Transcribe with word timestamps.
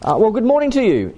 Uh, 0.00 0.16
well, 0.16 0.30
good 0.30 0.44
morning 0.44 0.70
to 0.70 0.80
you. 0.80 1.12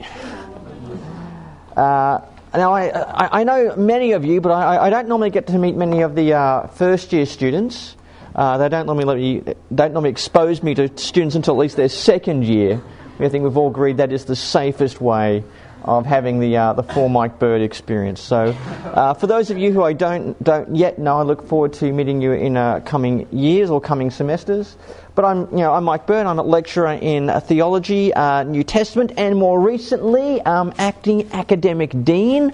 Uh, 1.77 2.19
now, 2.55 2.73
I, 2.73 2.89
I, 2.89 3.41
I, 3.41 3.45
know 3.45 3.77
many 3.77 4.13
of 4.13 4.25
you, 4.25 4.41
but 4.41 4.53
I, 4.53 4.87
I, 4.87 4.91
don't 4.91 5.07
normally 5.07 5.29
get 5.29 5.49
to 5.49 5.59
meet 5.59 5.77
many 5.77 6.01
of 6.01 6.15
the 6.15 6.33
uh, 6.33 6.67
first 6.69 7.13
year 7.13 7.27
students. 7.27 7.95
Uh, 8.35 8.57
they 8.57 8.71
don't 8.71 8.87
normally, 8.87 9.43
me, 9.43 9.55
don't 9.75 9.93
normally 9.93 10.09
expose 10.09 10.63
me 10.63 10.75
to 10.77 10.97
students 10.97 11.35
until 11.35 11.57
at 11.57 11.59
least 11.59 11.77
their 11.77 11.91
second 11.91 12.47
year. 12.47 12.81
I 13.19 13.29
think 13.29 13.45
we've 13.45 13.57
all 13.59 13.69
agreed 13.69 13.99
that 13.99 14.13
is 14.13 14.25
the 14.25 14.35
safest 14.35 14.99
way 14.99 15.45
of 15.85 16.07
having 16.07 16.39
the 16.41 16.57
uh, 16.57 16.73
the 16.73 16.83
full 16.83 17.09
Mike 17.09 17.39
Bird 17.39 17.63
experience. 17.63 18.21
So, 18.21 18.55
uh, 18.85 19.15
for 19.15 19.27
those 19.27 19.51
of 19.51 19.59
you 19.59 19.73
who 19.73 19.83
I 19.83 19.93
don't 19.93 20.43
don't 20.43 20.75
yet 20.75 20.99
know, 20.99 21.19
I 21.19 21.23
look 21.23 21.47
forward 21.47 21.73
to 21.75 21.93
meeting 21.93 22.21
you 22.21 22.33
in 22.33 22.57
uh, 22.57 22.81
coming 22.81 23.27
years 23.33 23.71
or 23.71 23.81
coming 23.81 24.11
semesters. 24.11 24.77
But 25.15 25.25
I'm 25.25 25.51
you 25.51 25.59
know 25.59 25.73
I'm 25.73 25.85
Mike 25.85 26.07
Bird. 26.07 26.27
I'm 26.27 26.39
a 26.39 26.43
lecturer 26.43 26.93
in 26.93 27.31
theology, 27.43 28.13
uh, 28.15 28.43
New 28.45 28.65
Testament, 28.65 29.13
and 29.17 29.37
more 29.37 29.61
recently, 29.61 30.41
um, 30.43 30.73
acting 30.79 31.31
academic 31.33 32.05
dean. 32.05 32.53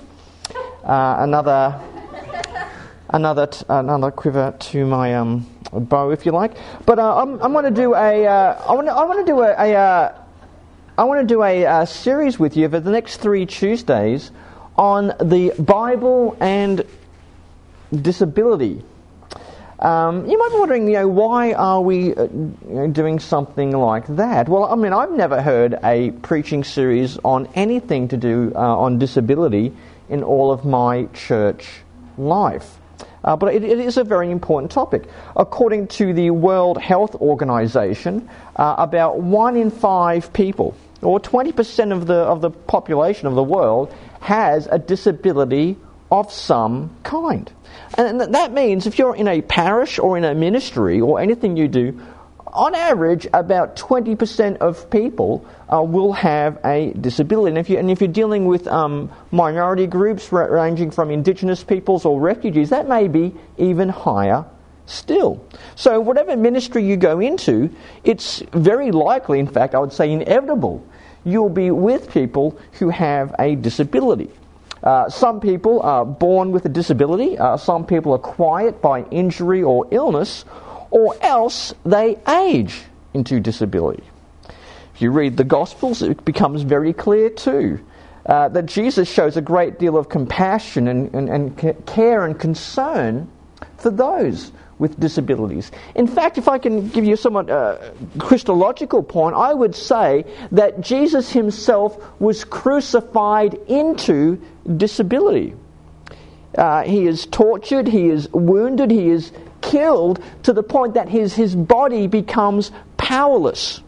Uh, 0.84 1.16
another 1.18 1.80
another 3.10 3.46
t- 3.46 3.65
another 3.68 4.10
quiver 4.10 4.54
to 4.59 4.87
my 4.87 5.15
um, 5.15 5.46
bow, 5.73 6.10
if 6.10 6.24
you 6.24 6.32
like. 6.32 6.56
But 6.84 6.98
uh, 6.98 7.23
I'm, 7.23 7.43
I'm 7.43 7.52
going 7.52 7.65
to 7.65 7.70
do 7.70 7.95
a 7.95 8.27
I 8.27 8.73
want 8.73 8.88
I 8.88 9.04
want 9.04 9.27
to 9.27 9.32
do 9.32 9.40
a, 9.43 9.52
a 9.52 10.26
I 10.98 11.05
want 11.05 11.20
to 11.20 11.27
do 11.27 11.42
a, 11.42 11.64
a 11.64 11.86
series 11.86 12.38
with 12.38 12.56
you 12.56 12.70
for 12.70 12.80
the 12.80 12.91
next 12.91 13.18
three 13.18 13.45
Tuesdays 13.45 14.30
on 14.77 15.09
the 15.20 15.52
Bible 15.59 16.38
and 16.41 16.87
disability. 17.92 18.82
Um, 19.78 20.24
you 20.24 20.38
might 20.38 20.48
be 20.48 20.59
wondering, 20.59 20.87
you 20.87 20.95
know, 20.95 21.09
why 21.09 21.52
are 21.52 21.82
we 21.82 22.14
uh, 22.14 22.23
you 22.23 22.56
know, 22.66 22.87
doing 22.88 23.18
something 23.18 23.73
like 23.73 24.06
that? 24.16 24.48
Well, 24.48 24.64
I 24.64 24.74
mean, 24.74 24.95
I've 24.95 25.10
never 25.10 25.42
heard 25.42 25.78
a 25.84 26.12
preaching 26.12 26.64
series 26.64 27.18
on 27.18 27.46
anything 27.54 28.09
to 28.09 28.16
do 28.16 28.52
uh, 28.54 28.59
on 28.59 28.98
disability 28.98 29.74
in 30.09 30.23
all 30.23 30.51
of 30.51 30.65
my 30.65 31.09
church 31.12 31.68
life. 32.16 32.78
Uh, 33.23 33.37
but 33.37 33.54
it, 33.54 33.62
it 33.65 33.80
is 33.80 33.99
a 33.99 34.04
very 34.04 34.30
important 34.30 34.73
topic. 34.73 35.04
According 35.37 35.88
to 35.88 36.15
the 36.15 36.30
World 36.30 36.78
Health 36.78 37.16
Organization, 37.16 38.30
uh, 38.54 38.76
about 38.78 39.21
one 39.21 39.59
in 39.59 39.71
five 39.71 40.32
people, 40.32 40.74
or 41.02 41.21
20% 41.21 41.93
of 41.93 42.07
the, 42.07 42.15
of 42.15 42.41
the 42.41 42.51
population 42.51 43.27
of 43.27 43.35
the 43.35 43.43
world, 43.43 43.93
has 44.21 44.66
a 44.71 44.79
disability 44.79 45.77
of 46.11 46.33
some 46.33 46.91
kind. 47.02 47.51
And 47.99 48.21
that 48.21 48.52
means 48.52 48.87
if 48.87 48.99
you're 48.99 49.17
in 49.17 49.29
a 49.29 49.43
parish 49.43 49.99
or 49.99 50.17
in 50.17 50.24
a 50.24 50.35
ministry 50.35 51.01
or 51.01 51.21
anything 51.21 51.57
you 51.57 51.69
do, 51.69 52.01
on 52.57 52.74
average, 52.74 53.27
about 53.35 53.77
20% 53.77 54.57
of 54.59 54.89
people 54.89 55.47
uh, 55.73 55.83
will 55.83 56.13
have 56.15 56.59
a 56.65 56.93
disability. 56.93 57.51
And 57.51 57.59
if, 57.59 57.69
you, 57.69 57.79
and 57.79 57.91
if 57.91 58.01
you're 58.01 58.09
dealing 58.09 58.47
with 58.47 58.67
um, 58.67 59.11
minority 59.30 59.87
groups 59.87 60.33
ranging 60.33 60.91
from 60.91 61.11
indigenous 61.11 61.63
peoples 61.63 62.07
or 62.07 62.19
refugees, 62.19 62.71
that 62.71 62.89
may 62.89 63.09
be 63.09 63.35
even 63.59 63.91
higher 63.91 64.47
still. 64.87 65.44
So, 65.75 66.00
whatever 66.00 66.37
ministry 66.37 66.84
you 66.84 66.97
go 66.97 67.20
into, 67.20 67.70
it's 68.04 68.42
very 68.53 68.93
likely, 68.93 69.38
in 69.38 69.47
fact, 69.47 69.75
I 69.75 69.78
would 69.78 69.93
say 69.93 70.10
inevitable, 70.10 70.87
you'll 71.25 71.50
be 71.50 71.70
with 71.70 72.10
people 72.10 72.59
who 72.72 72.88
have 72.91 73.34
a 73.38 73.56
disability. 73.56 74.31
Uh, 74.82 75.09
some 75.09 75.41
people 75.41 75.82
are 75.82 76.04
born 76.04 76.53
with 76.53 76.65
a 76.65 76.69
disability, 76.69 77.37
uh, 77.37 77.56
some 77.56 77.84
people 77.84 78.15
acquire 78.15 78.69
it 78.69 78.81
by 78.81 79.03
injury 79.10 79.62
or 79.62 79.87
illness, 79.91 80.44
or 80.91 81.16
else 81.21 81.75
they 81.84 82.16
age 82.28 82.82
into 83.12 83.41
disability. 83.41 84.04
If 84.94 85.03
you 85.03 85.10
read 85.10 85.37
the 85.37 85.44
Gospels, 85.44 86.03
it 86.03 86.25
becomes 86.25 86.62
very 86.62 86.93
clear 86.93 87.28
too 87.31 87.84
uh, 88.26 88.48
that 88.48 88.66
Jesus 88.66 89.09
shows 89.09 89.37
a 89.37 89.41
great 89.41 89.78
deal 89.78 89.97
of 89.97 90.09
compassion 90.09 90.88
and, 90.88 91.15
and, 91.15 91.28
and 91.28 91.87
care 91.87 92.25
and 92.25 92.38
concern 92.38 93.31
for 93.78 93.91
those 93.91 94.53
with 94.78 94.98
disabilities. 95.00 95.72
In 95.94 96.06
fact, 96.06 96.38
if 96.38 96.48
I 96.48 96.59
can 96.59 96.88
give 96.88 97.04
you 97.04 97.14
a 97.14 97.16
somewhat 97.16 97.48
uh, 97.48 97.78
Christological 98.19 99.03
point, 99.03 99.34
I 99.34 99.54
would 99.54 99.75
say 99.75 100.25
that 100.53 100.81
Jesus 100.81 101.31
himself 101.31 101.98
was 102.20 102.44
crucified 102.44 103.54
into 103.69 104.41
disability. 104.76 105.54
Uh, 106.56 106.82
he 106.82 107.06
is 107.06 107.26
tortured, 107.26 107.87
he 107.87 108.09
is 108.09 108.28
wounded, 108.32 108.91
he 108.91 109.09
is 109.09 109.32
killed 109.60 110.22
to 110.42 110.53
the 110.53 110.62
point 110.62 110.94
that 110.94 111.08
his, 111.08 111.34
his 111.34 111.54
body 111.54 112.06
becomes 112.06 112.70
powerless, 112.97 113.82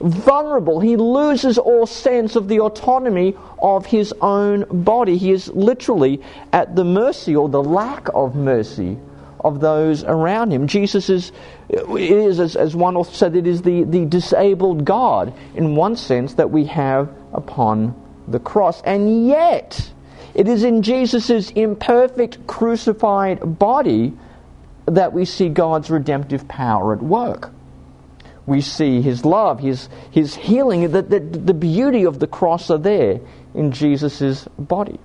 vulnerable. 0.00 0.80
He 0.80 0.96
loses 0.96 1.58
all 1.58 1.86
sense 1.86 2.36
of 2.36 2.48
the 2.48 2.60
autonomy 2.60 3.34
of 3.60 3.86
his 3.86 4.12
own 4.20 4.64
body. 4.70 5.16
He 5.16 5.32
is 5.32 5.48
literally 5.48 6.22
at 6.52 6.76
the 6.76 6.84
mercy 6.84 7.34
or 7.36 7.48
the 7.48 7.62
lack 7.62 8.08
of 8.14 8.34
mercy 8.34 8.98
of 9.40 9.60
those 9.60 10.04
around 10.04 10.52
him. 10.52 10.66
Jesus 10.66 11.08
is, 11.08 11.32
is 11.68 12.40
as, 12.40 12.56
as 12.56 12.74
one 12.74 12.96
author 12.96 13.14
said, 13.14 13.36
it 13.36 13.46
is 13.46 13.62
the, 13.62 13.84
the 13.84 14.04
disabled 14.04 14.84
God 14.84 15.32
in 15.54 15.76
one 15.76 15.96
sense 15.96 16.34
that 16.34 16.50
we 16.50 16.64
have 16.66 17.08
upon 17.32 17.94
the 18.26 18.38
cross. 18.38 18.82
And 18.82 19.26
yet, 19.26 19.90
it 20.34 20.48
is 20.48 20.64
in 20.64 20.82
Jesus' 20.82 21.50
imperfect 21.50 22.46
crucified 22.46 23.58
body 23.58 24.12
that 24.86 25.12
we 25.12 25.24
see 25.24 25.48
God's 25.48 25.90
redemptive 25.90 26.48
power 26.48 26.94
at 26.94 27.02
work. 27.02 27.52
We 28.46 28.62
see 28.62 29.02
His 29.02 29.24
love, 29.24 29.60
His, 29.60 29.90
his 30.10 30.34
healing, 30.34 30.90
the, 30.90 31.02
the, 31.02 31.20
the 31.20 31.52
beauty 31.52 32.04
of 32.04 32.18
the 32.18 32.26
cross 32.26 32.70
are 32.70 32.78
there 32.78 33.20
in 33.54 33.72
Jesus' 33.72 34.48
body. 34.58 34.98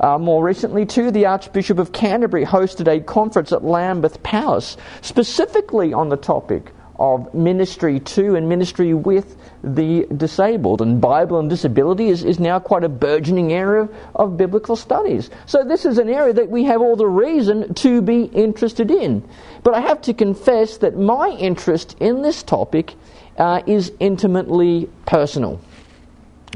Uh, 0.00 0.18
more 0.18 0.44
recently, 0.44 0.84
too, 0.84 1.10
the 1.10 1.26
Archbishop 1.26 1.78
of 1.78 1.92
Canterbury 1.92 2.44
hosted 2.44 2.88
a 2.88 3.00
conference 3.00 3.52
at 3.52 3.64
Lambeth 3.64 4.22
Palace 4.22 4.76
specifically 5.02 5.92
on 5.92 6.08
the 6.08 6.16
topic 6.16 6.72
of 6.98 7.32
ministry 7.34 7.98
to 7.98 8.36
and 8.36 8.48
ministry 8.48 8.94
with 8.94 9.36
the 9.62 10.06
disabled. 10.16 10.80
And 10.80 11.00
Bible 11.00 11.38
and 11.38 11.50
disability 11.50 12.08
is, 12.08 12.24
is 12.24 12.38
now 12.38 12.58
quite 12.58 12.84
a 12.84 12.88
burgeoning 12.88 13.52
area 13.52 13.88
of, 14.14 14.36
biblical 14.36 14.76
studies. 14.76 15.30
So 15.46 15.64
this 15.64 15.84
is 15.84 15.98
an 15.98 16.08
area 16.08 16.32
that 16.34 16.48
we 16.48 16.64
have 16.64 16.80
all 16.80 16.96
the 16.96 17.06
reason 17.06 17.74
to 17.74 18.02
be 18.02 18.24
interested 18.24 18.90
in. 18.90 19.26
But 19.62 19.74
I 19.74 19.80
have 19.80 20.02
to 20.02 20.14
confess 20.14 20.78
that 20.78 20.96
my 20.96 21.30
interest 21.30 21.96
in 22.00 22.22
this 22.22 22.42
topic 22.42 22.94
uh, 23.38 23.62
is 23.66 23.92
intimately 24.00 24.88
personal. 25.06 25.60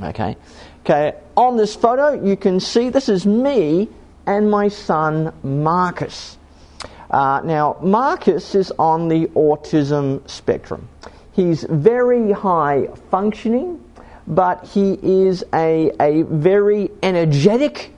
Okay? 0.00 0.37
Okay, 0.81 1.15
on 1.38 1.56
this 1.56 1.76
photo 1.76 2.21
you 2.25 2.37
can 2.37 2.59
see 2.59 2.91
this 2.91 3.09
is 3.09 3.25
me 3.25 3.88
and 4.26 4.50
my 4.50 4.66
son 4.66 5.32
Marcus. 5.44 6.37
Uh, 7.09 7.41
now, 7.44 7.76
Marcus 7.81 8.56
is 8.56 8.72
on 8.78 9.09
the 9.09 9.26
autism 9.28 10.28
spectrum. 10.28 10.88
He's 11.32 11.62
very 11.62 12.32
high 12.32 12.88
functioning, 13.10 13.82
but 14.26 14.66
he 14.66 14.99
is 15.00 15.44
a, 15.54 15.93
a 16.00 16.22
very 16.22 16.91
energetic, 17.03 17.94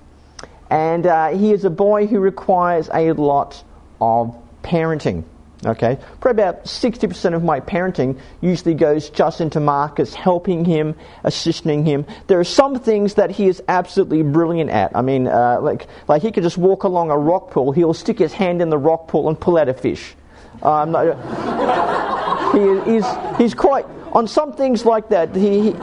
and 0.69 1.07
uh, 1.07 1.31
he 1.31 1.53
is 1.53 1.65
a 1.65 1.71
boy 1.71 2.07
who 2.07 2.21
requires 2.21 2.91
a 2.93 3.13
lot 3.13 3.65
of 4.01 4.37
parenting. 4.63 5.25
Okay, 5.65 5.99
probably 6.21 6.43
about 6.43 6.65
60% 6.65 7.35
of 7.35 7.45
my 7.45 7.61
parenting 7.61 8.19
usually 8.41 8.73
goes 8.73 9.11
just 9.11 9.43
into 9.43 9.61
Marcus, 9.61 10.15
helping 10.15 10.65
him, 10.65 10.95
assisting 11.23 11.85
him. 11.85 12.07
There 12.29 12.41
are 12.41 12.45
some 12.45 12.79
things 12.79 13.15
that 13.15 13.31
he 13.31 13.47
is 13.47 13.63
absolutely 13.69 14.23
brilliant 14.23 14.71
at. 14.71 14.97
I 14.97 15.03
mean, 15.03 15.27
uh, 15.27 15.61
like, 15.61 15.87
like 16.09 16.23
he 16.23 16.33
could 16.33 16.45
just 16.45 16.57
walk 16.57 16.85
along 16.85 17.11
a 17.11 17.19
rock 17.19 17.51
pool, 17.51 17.73
he'll 17.73 17.93
stick 17.93 18.19
his 18.19 18.33
hand 18.33 18.63
in 18.63 18.71
the 18.71 18.79
rock 18.79 19.09
pool 19.09 19.29
and 19.29 19.39
pull 19.39 19.59
out 19.59 19.69
a 19.69 19.75
fish. 19.75 20.15
Um, 20.63 20.95
he, 22.55 22.93
he's, 22.93 23.07
he's 23.37 23.55
quite, 23.55 23.85
on 24.13 24.27
some 24.27 24.53
things 24.53 24.85
like 24.85 25.09
that, 25.11 25.35
he, 25.35 25.75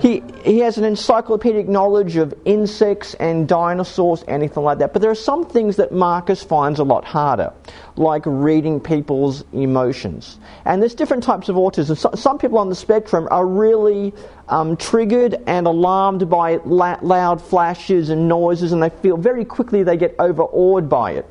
he, 0.00 0.22
he 0.44 0.60
has 0.60 0.78
an 0.78 0.84
encyclopedic 0.84 1.68
knowledge 1.68 2.16
of 2.16 2.34
insects 2.44 3.14
and 3.14 3.46
dinosaurs, 3.46 4.24
anything 4.28 4.62
like 4.62 4.78
that. 4.78 4.92
But 4.92 5.02
there 5.02 5.10
are 5.10 5.14
some 5.14 5.44
things 5.44 5.76
that 5.76 5.92
Marcus 5.92 6.42
finds 6.42 6.78
a 6.78 6.84
lot 6.84 7.04
harder, 7.04 7.52
like 7.96 8.22
reading 8.24 8.80
people's 8.80 9.44
emotions. 9.52 10.38
And 10.64 10.80
there's 10.80 10.94
different 10.94 11.22
types 11.22 11.48
of 11.48 11.56
autism. 11.56 11.96
So, 11.96 12.10
some 12.14 12.38
people 12.38 12.58
on 12.58 12.70
the 12.70 12.74
spectrum 12.74 13.28
are 13.30 13.46
really 13.46 14.14
um, 14.48 14.76
triggered 14.76 15.36
and 15.46 15.66
alarmed 15.66 16.30
by 16.30 16.60
la- 16.64 16.98
loud 17.02 17.42
flashes 17.42 18.08
and 18.08 18.26
noises, 18.26 18.72
and 18.72 18.82
they 18.82 18.90
feel 18.90 19.16
very 19.16 19.44
quickly 19.44 19.82
they 19.82 19.96
get 19.96 20.14
overawed 20.18 20.88
by 20.88 21.12
it. 21.12 21.26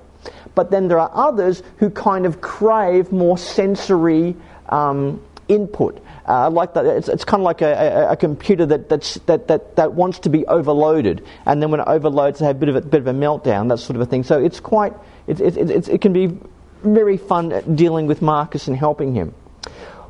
But 0.53 0.71
then 0.71 0.87
there 0.89 0.99
are 0.99 1.11
others 1.13 1.63
who 1.77 1.89
kind 1.89 2.25
of 2.25 2.41
crave 2.41 3.11
more 3.11 3.37
sensory 3.37 4.35
um, 4.69 5.21
input. 5.49 6.01
Uh, 6.27 6.49
like 6.49 6.73
that, 6.75 6.85
it's, 6.85 7.09
it's 7.09 7.25
kind 7.25 7.41
of 7.41 7.45
like 7.45 7.61
a, 7.61 7.73
a, 7.73 8.11
a 8.11 8.15
computer 8.15 8.65
that, 8.67 8.87
that, 8.87 9.47
that, 9.47 9.75
that 9.75 9.93
wants 9.93 10.19
to 10.19 10.29
be 10.29 10.45
overloaded, 10.45 11.25
and 11.45 11.61
then 11.61 11.71
when 11.71 11.81
it 11.81 11.87
overloads, 11.87 12.39
they 12.39 12.45
have 12.45 12.55
a 12.55 12.59
bit 12.59 12.69
of 12.69 12.75
a, 12.77 12.81
bit 12.81 13.01
of 13.01 13.07
a 13.07 13.13
meltdown, 13.13 13.67
that 13.69 13.79
sort 13.79 13.95
of 13.95 14.01
a 14.01 14.05
thing. 14.05 14.23
So 14.23 14.39
it's 14.39 14.59
quite, 14.61 14.93
it, 15.27 15.41
it, 15.41 15.57
it, 15.57 15.89
it 15.89 16.01
can 16.01 16.13
be 16.13 16.37
very 16.83 17.17
fun 17.17 17.75
dealing 17.75 18.07
with 18.07 18.21
Marcus 18.21 18.67
and 18.67 18.77
helping 18.77 19.13
him. 19.13 19.33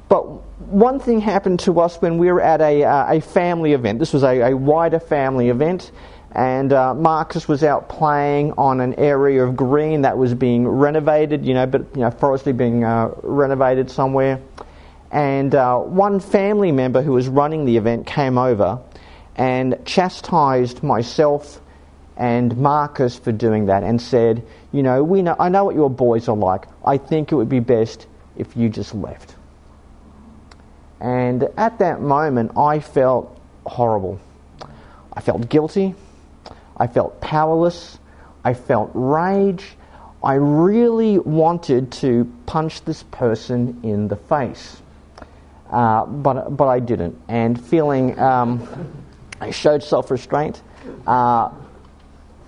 but 0.10 0.24
one 0.60 1.00
thing 1.00 1.22
happened 1.22 1.62
to 1.62 1.80
us 1.80 2.02
when 2.02 2.18
we 2.18 2.32
were 2.32 2.42
at 2.42 2.62
a, 2.62 2.84
uh, 2.84 3.14
a 3.14 3.22
family 3.22 3.74
event. 3.74 4.00
This 4.00 4.14
was 4.14 4.24
a, 4.24 4.52
a 4.52 4.58
wider 4.58 5.00
family 5.00 5.50
event, 5.50 5.92
and 6.34 6.74
uh, 6.74 6.94
Marcus 6.94 7.48
was 7.48 7.64
out 7.64 7.90
playing 7.90 8.54
on 8.58 8.82
an 8.82 8.96
area 8.96 9.44
of 9.44 9.56
green 9.56 10.02
that 10.02 10.18
was 10.18 10.34
being 10.34 10.68
renovated, 10.68 11.46
you 11.46 11.54
know, 11.54 11.66
but 11.66 11.96
you 11.96 12.02
know, 12.02 12.12
forestry 12.12 12.54
being 12.54 12.84
uh, 12.84 13.12
renovated 13.24 13.90
somewhere. 13.90 14.42
And 15.12 15.56
uh, 15.56 15.80
one 15.80 16.20
family 16.20 16.72
member 16.72 17.02
who 17.02 17.14
was 17.14 17.28
running 17.28 17.66
the 17.66 17.78
event 17.78 18.06
came 18.06 18.38
over 18.38 18.80
and 19.36 19.80
chastised 19.86 20.84
myself 20.84 21.62
and 22.20 22.58
Marcus 22.58 23.18
for 23.18 23.32
doing 23.32 23.68
that 23.68 23.82
and 23.82 24.00
said, 24.00 24.46
You 24.74 24.84
know, 24.84 25.04
we 25.04 25.22
know, 25.22 25.36
I 25.40 25.48
know 25.48 25.64
what 25.64 25.76
your 25.76 25.90
boys 25.90 26.28
are 26.28 26.36
like. 26.36 26.66
I 26.86 26.98
think 26.98 27.32
it 27.32 27.36
would 27.36 27.50
be 27.50 27.62
best 27.62 28.06
if 28.38 28.58
you 28.58 28.70
just 28.70 28.94
left. 28.94 29.36
And 31.00 31.44
at 31.58 31.80
that 31.80 32.02
moment, 32.02 32.52
I 32.58 32.82
felt 32.82 33.40
horrible. 33.66 34.20
I 35.14 35.22
felt 35.22 35.48
guilty. 35.48 35.96
I 36.76 36.88
felt 36.88 37.22
powerless. 37.22 37.98
I 38.44 38.54
felt 38.54 38.92
rage. 38.94 39.66
I 40.22 40.34
really 40.34 41.20
wanted 41.20 41.94
to 41.94 42.30
punch 42.46 42.84
this 42.84 43.04
person 43.04 43.80
in 43.84 44.10
the 44.10 44.18
face. 44.18 44.82
Uh, 45.70 46.06
but, 46.06 46.56
but 46.56 46.68
I 46.68 46.80
didn't. 46.80 47.20
And 47.28 47.64
feeling, 47.64 48.18
um, 48.20 48.68
I 49.40 49.52
showed 49.52 49.84
self 49.84 50.10
restraint. 50.12 50.62
Uh, 51.06 51.52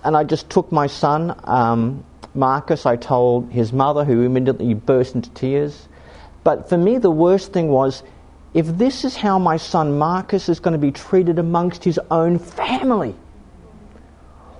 and 0.04 0.16
I 0.16 0.24
just 0.24 0.50
took 0.50 0.72
my 0.72 0.88
son, 0.88 1.38
um, 1.44 2.04
Marcus, 2.34 2.86
I 2.86 2.96
told 2.96 3.52
his 3.52 3.72
mother, 3.72 4.04
who 4.04 4.22
immediately 4.22 4.74
burst 4.74 5.14
into 5.14 5.30
tears. 5.30 5.88
But 6.42 6.68
for 6.68 6.76
me, 6.76 6.98
the 6.98 7.10
worst 7.10 7.52
thing 7.52 7.68
was 7.68 8.02
if 8.52 8.66
this 8.66 9.04
is 9.04 9.16
how 9.16 9.38
my 9.38 9.56
son 9.56 9.98
Marcus 9.98 10.48
is 10.48 10.60
going 10.60 10.72
to 10.72 10.78
be 10.78 10.90
treated 10.90 11.38
amongst 11.38 11.84
his 11.84 12.00
own 12.10 12.38
family, 12.38 13.14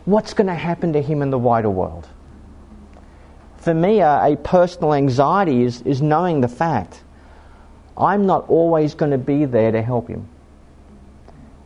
what's 0.05 0.33
going 0.33 0.47
to 0.47 0.55
happen 0.55 0.93
to 0.93 1.03
him 1.03 1.23
in 1.23 1.31
the 1.31 1.39
wider 1.39 1.71
world? 1.71 2.09
For 3.59 3.75
me, 3.75 4.01
a, 4.01 4.33
a 4.33 4.37
personal 4.37 4.95
anxiety 4.95 5.63
is, 5.63 5.83
is 5.83 6.01
knowing 6.01 6.41
the 6.41 6.49
fact 6.49 7.03
I'm 7.97 8.27
not 8.27 8.49
always 8.49 8.95
going 8.95 9.13
to 9.13 9.19
be 9.19 9.45
there 9.45 9.71
to 9.71 9.83
help 9.83 10.09
him. 10.09 10.29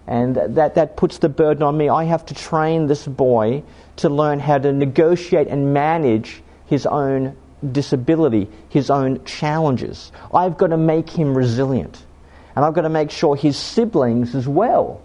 And 0.07 0.37
that, 0.37 0.77
that 0.77 0.97
puts 0.97 1.19
the 1.19 1.29
burden 1.29 1.63
on 1.63 1.77
me. 1.77 1.89
I 1.89 2.05
have 2.05 2.27
to 2.27 2.35
train 2.35 2.87
this 2.87 3.07
boy 3.07 3.65
to 3.97 4.09
learn 4.09 4.39
how 4.39 4.59
to 4.59 4.73
negotiate 4.73 5.49
and 5.49 5.75
manage 5.75 6.43
his 6.67 6.87
own 6.87 7.37
disability, 7.73 8.49
his 8.69 8.91
own 8.91 9.25
challenges. 9.25 10.13
I've 10.33 10.57
got 10.57 10.69
to 10.69 10.77
make 10.77 11.11
him 11.11 11.37
resilient. 11.37 12.05
And 12.55 12.65
I've 12.65 12.75
got 12.75 12.83
to 12.83 12.89
make 12.89 13.11
sure 13.11 13.37
his 13.37 13.57
siblings 13.57 14.35
as 14.35 14.47
well 14.47 15.03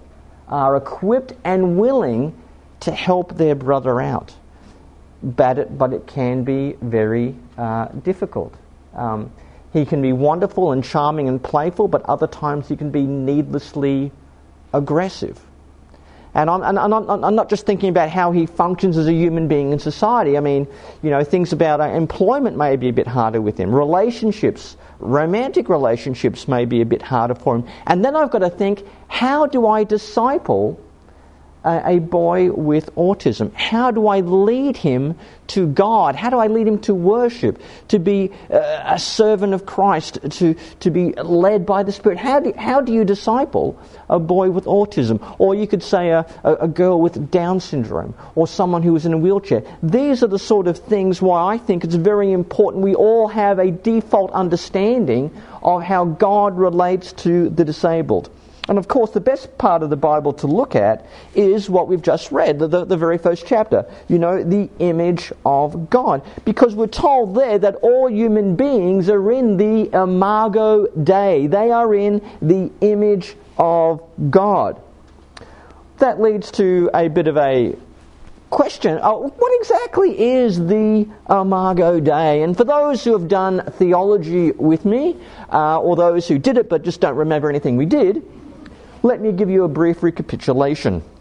are 0.48 0.76
equipped 0.76 1.34
and 1.44 1.78
willing 1.80 2.40
to 2.82 2.92
help 2.92 3.38
their 3.38 3.56
brother 3.56 4.02
out. 4.02 4.34
But 5.24 5.58
it, 5.60 5.78
but 5.78 5.94
it 5.94 6.08
can 6.08 6.44
be 6.44 6.74
very 6.82 7.36
uh, 7.58 7.88
difficult. 7.88 8.54
Um, 8.94 9.32
he 9.74 9.86
can 9.86 10.02
be 10.02 10.14
wonderful 10.14 10.72
and 10.72 10.84
charming 10.84 11.28
and 11.28 11.42
playful, 11.42 11.88
but 11.88 12.02
other 12.04 12.28
times 12.28 12.68
he 12.68 12.76
can 12.76 12.92
be 12.92 13.06
needlessly 13.06 14.12
aggressive. 14.74 15.40
And 16.34 16.50
I'm, 16.50 16.64
and 16.64 16.80
I'm, 16.80 16.94
I'm, 17.10 17.36
not 17.36 17.50
just 17.50 17.66
thinking 17.66 17.90
about 17.90 18.10
how 18.10 18.32
he 18.32 18.46
functions 18.46 18.98
as 18.98 19.08
a 19.08 19.14
human 19.14 19.50
being 19.50 19.74
in 19.74 19.80
society. 19.80 20.38
I 20.38 20.40
mean, 20.40 20.66
you 21.02 21.10
know, 21.10 21.26
things 21.26 21.52
about 21.52 21.82
uh, 21.82 21.86
employment 21.86 22.56
may 22.56 22.78
be 22.78 22.88
a 22.88 22.94
bit 22.94 23.08
harder 23.08 23.42
with 23.42 23.58
him. 23.58 23.76
Relationships, 23.76 24.78
romantic 25.00 25.68
relationships 25.68 26.48
may 26.48 26.64
be 26.64 26.80
a 26.80 26.86
bit 26.86 27.02
harder 27.02 27.36
for 27.36 27.58
him. 27.58 27.68
And 27.86 28.04
then 28.04 28.16
I've 28.16 28.32
got 28.32 28.40
to 28.40 28.50
think, 28.50 28.86
how 29.10 29.46
do 29.46 29.68
I 29.68 29.84
disciple 29.84 30.80
a, 31.64 32.00
boy 32.00 32.52
with 32.52 32.94
autism? 32.96 33.54
How 33.54 33.92
do 33.92 34.08
I 34.08 34.22
lead 34.22 34.78
him 34.78 35.16
to 35.48 35.68
God? 35.68 36.16
How 36.16 36.30
do 36.30 36.38
I 36.38 36.48
lead 36.48 36.68
him 36.68 36.80
to 36.80 36.96
worship, 36.96 37.62
to 37.90 38.00
be 38.00 38.32
uh, 38.50 38.84
a 38.86 39.00
servant 39.00 39.54
of 39.54 39.66
Christ, 39.66 40.20
to, 40.30 40.56
to 40.80 40.90
be 40.90 41.14
led 41.14 41.66
by 41.66 41.84
the 41.84 41.92
Spirit? 41.92 42.18
How 42.18 42.40
do, 42.40 42.54
how 42.58 42.82
do 42.82 42.94
you 42.94 43.06
disciple 43.06 43.80
a 44.10 44.20
boy 44.20 44.50
with 44.50 44.66
autism? 44.66 45.36
Or 45.40 45.54
you 45.54 45.68
could 45.68 45.84
say 45.84 46.10
a, 46.10 46.26
a 46.44 46.68
girl 46.68 47.00
with 47.00 47.32
Down 47.32 47.60
syndrome, 47.60 48.14
or 48.36 48.48
someone 48.48 48.84
who 48.84 48.96
is 48.96 49.06
in 49.06 49.14
a 49.14 49.18
wheelchair. 49.18 49.64
These 49.84 50.24
are 50.24 50.28
the 50.28 50.40
sort 50.40 50.68
of 50.68 50.78
things 50.78 51.22
why 51.22 51.54
I 51.54 51.58
think 51.58 51.84
it's 51.84 51.96
very 51.96 52.32
important 52.32 52.84
we 52.84 52.96
all 52.96 53.28
have 53.28 53.60
a 53.60 53.72
default 53.72 54.32
understanding 54.32 55.32
of 55.62 55.84
how 55.84 56.06
God 56.06 56.58
relates 56.58 57.14
to 57.14 57.50
the 57.50 57.64
disabled. 57.64 58.30
And 58.72 58.78
of 58.78 58.88
course, 58.88 59.12
the 59.12 59.20
best 59.20 59.58
part 59.58 59.84
of 59.84 59.90
the 59.90 59.98
Bible 59.98 60.32
to 60.32 60.48
look 60.48 60.78
at 60.78 61.06
is 61.36 61.70
what 61.70 61.90
we've 61.90 62.02
just 62.02 62.32
read, 62.32 62.58
the, 62.58 62.70
the, 62.70 62.86
the, 62.86 62.96
very 62.96 63.18
first 63.18 63.46
chapter. 63.46 63.86
You 64.08 64.18
know, 64.18 64.42
the 64.42 64.70
image 64.80 65.34
of 65.46 65.90
God. 65.90 66.26
Because 66.46 66.74
we're 66.74 66.88
told 66.88 67.36
there 67.36 67.60
that 67.60 67.76
all 67.76 68.10
human 68.10 68.56
beings 68.56 69.10
are 69.10 69.30
in 69.30 69.58
the 69.58 69.90
imago 69.94 70.88
Dei, 70.88 71.48
they 71.48 71.70
are 71.70 71.94
in 71.94 72.22
the 72.42 72.72
image 72.80 73.36
of 73.58 74.02
God. 74.30 74.82
That 75.98 76.22
leads 76.22 76.50
to 76.52 76.90
a 76.94 77.10
bit 77.10 77.28
of 77.28 77.36
a 77.36 77.76
question 78.52 79.00
oh, 79.04 79.34
what 79.38 79.60
exactly 79.60 80.18
is 80.18 80.58
the 80.58 81.10
Imago 81.30 82.00
Dei? 82.00 82.42
And 82.42 82.56
for 82.56 82.64
those 82.64 83.04
who 83.04 83.12
have 83.12 83.28
done 83.28 83.70
theology 83.74 84.54
with 84.54 84.86
me, 84.86 85.18
uh, 85.52 85.82
or 85.82 85.98
those 85.98 86.26
who 86.26 86.40
did 86.40 86.58
it 86.58 86.70
but 86.70 86.84
just 86.84 87.02
don't 87.02 87.18
remember 87.18 87.50
anything 87.50 87.76
we 87.76 87.86
did, 87.86 88.24
let 89.04 89.22
me 89.22 89.32
give 89.32 89.50
you 89.50 89.64
a 89.64 89.68
brief 89.68 90.04
recapitulation. 90.04 91.04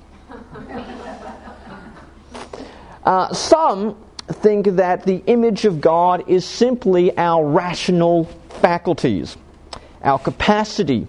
Uh, 3.02 3.32
some 3.32 3.96
think 4.28 4.66
that 4.66 5.04
the 5.04 5.22
image 5.26 5.64
of 5.64 5.80
God 5.80 6.28
is 6.28 6.44
simply 6.44 7.16
our 7.16 7.44
rational 7.44 8.24
faculties, 8.60 9.36
our 10.02 10.18
capacity 10.18 11.06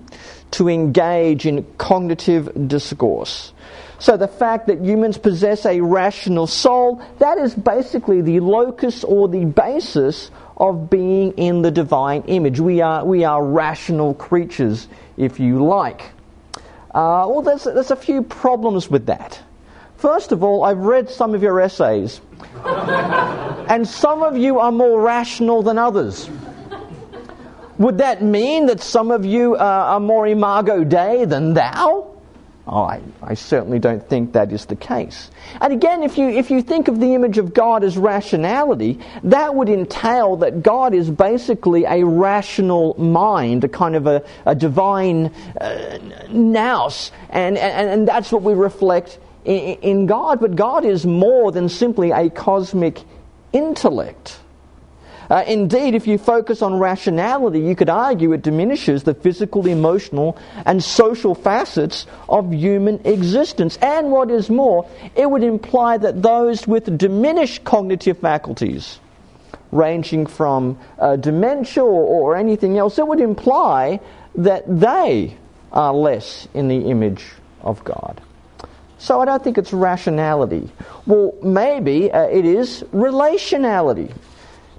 to 0.51 0.69
engage 0.69 1.45
in 1.45 1.65
cognitive 1.77 2.67
discourse. 2.67 3.53
So 3.99 4.17
the 4.17 4.27
fact 4.27 4.67
that 4.67 4.79
humans 4.79 5.17
possess 5.17 5.65
a 5.65 5.79
rational 5.81 6.47
soul, 6.47 7.03
that 7.19 7.37
is 7.37 7.53
basically 7.53 8.21
the 8.21 8.39
locus 8.39 9.03
or 9.03 9.27
the 9.27 9.45
basis 9.45 10.31
of 10.57 10.89
being 10.89 11.33
in 11.33 11.61
the 11.61 11.71
divine 11.71 12.23
image. 12.23 12.59
We 12.59 12.81
are, 12.81 13.05
we 13.05 13.23
are 13.23 13.43
rational 13.43 14.13
creatures, 14.15 14.87
if 15.17 15.39
you 15.39 15.63
like. 15.63 16.03
Uh, 16.93 17.25
well, 17.29 17.41
there's, 17.41 17.63
there's 17.63 17.91
a 17.91 17.95
few 17.95 18.21
problems 18.21 18.89
with 18.89 19.05
that. 19.05 19.41
First 19.95 20.31
of 20.31 20.43
all, 20.43 20.63
I've 20.63 20.79
read 20.79 21.09
some 21.09 21.33
of 21.33 21.41
your 21.41 21.59
essays, 21.61 22.19
and 22.65 23.87
some 23.87 24.23
of 24.23 24.35
you 24.35 24.59
are 24.59 24.71
more 24.71 24.99
rational 24.99 25.61
than 25.63 25.77
others. 25.77 26.29
Would 27.77 27.99
that 27.99 28.21
mean 28.21 28.65
that 28.65 28.81
some 28.81 29.09
of 29.09 29.25
you 29.25 29.55
uh, 29.55 29.59
are 29.59 29.99
more 29.99 30.27
imago 30.27 30.83
Dei 30.83 31.25
than 31.25 31.53
thou? 31.53 32.10
Oh, 32.71 32.83
I, 32.83 33.01
I 33.21 33.33
certainly 33.33 33.79
don't 33.79 34.07
think 34.07 34.31
that 34.31 34.53
is 34.53 34.65
the 34.65 34.77
case. 34.77 35.29
And 35.59 35.73
again, 35.73 36.03
if 36.03 36.17
you, 36.17 36.29
if 36.29 36.49
you 36.49 36.61
think 36.61 36.87
of 36.87 37.01
the 37.01 37.15
image 37.15 37.37
of 37.37 37.53
God 37.53 37.83
as 37.83 37.97
rationality, 37.97 38.97
that 39.23 39.53
would 39.53 39.67
entail 39.67 40.37
that 40.37 40.63
God 40.63 40.93
is 40.93 41.09
basically 41.09 41.83
a 41.83 42.05
rational 42.05 42.95
mind, 42.97 43.65
a 43.65 43.67
kind 43.67 43.97
of 43.97 44.07
a, 44.07 44.23
a 44.45 44.55
divine 44.55 45.33
uh, 45.59 45.97
nous, 46.29 47.11
and, 47.29 47.57
and, 47.57 47.89
and 47.89 48.07
that's 48.07 48.31
what 48.31 48.41
we 48.41 48.53
reflect 48.53 49.19
in, 49.43 49.75
in 49.81 50.05
God. 50.05 50.39
But 50.39 50.55
God 50.55 50.85
is 50.85 51.05
more 51.05 51.51
than 51.51 51.67
simply 51.67 52.11
a 52.11 52.29
cosmic 52.29 53.01
intellect. 53.51 54.39
Uh, 55.31 55.45
indeed, 55.47 55.95
if 55.95 56.07
you 56.07 56.17
focus 56.17 56.61
on 56.61 56.77
rationality, 56.77 57.61
you 57.61 57.73
could 57.73 57.87
argue 57.87 58.33
it 58.33 58.41
diminishes 58.41 59.03
the 59.03 59.13
physical, 59.13 59.65
emotional, 59.65 60.37
and 60.65 60.83
social 60.83 61.33
facets 61.33 62.05
of 62.27 62.53
human 62.53 62.99
existence. 63.07 63.77
And 63.81 64.11
what 64.11 64.29
is 64.29 64.49
more, 64.49 64.89
it 65.15 65.31
would 65.31 65.41
imply 65.41 65.97
that 65.99 66.21
those 66.21 66.67
with 66.67 66.97
diminished 66.97 67.63
cognitive 67.63 68.17
faculties, 68.17 68.99
ranging 69.71 70.25
from 70.25 70.77
uh, 70.99 71.15
dementia 71.15 71.81
or, 71.81 72.33
or 72.33 72.35
anything 72.35 72.77
else, 72.77 72.99
it 72.99 73.07
would 73.07 73.21
imply 73.21 74.01
that 74.35 74.65
they 74.67 75.37
are 75.71 75.93
less 75.93 76.45
in 76.53 76.67
the 76.67 76.89
image 76.89 77.23
of 77.61 77.81
God. 77.85 78.19
So 78.97 79.21
I 79.21 79.25
don't 79.25 79.41
think 79.41 79.57
it's 79.57 79.71
rationality. 79.71 80.69
Well, 81.05 81.33
maybe 81.41 82.11
uh, 82.11 82.23
it 82.23 82.43
is 82.43 82.83
relationality 82.91 84.13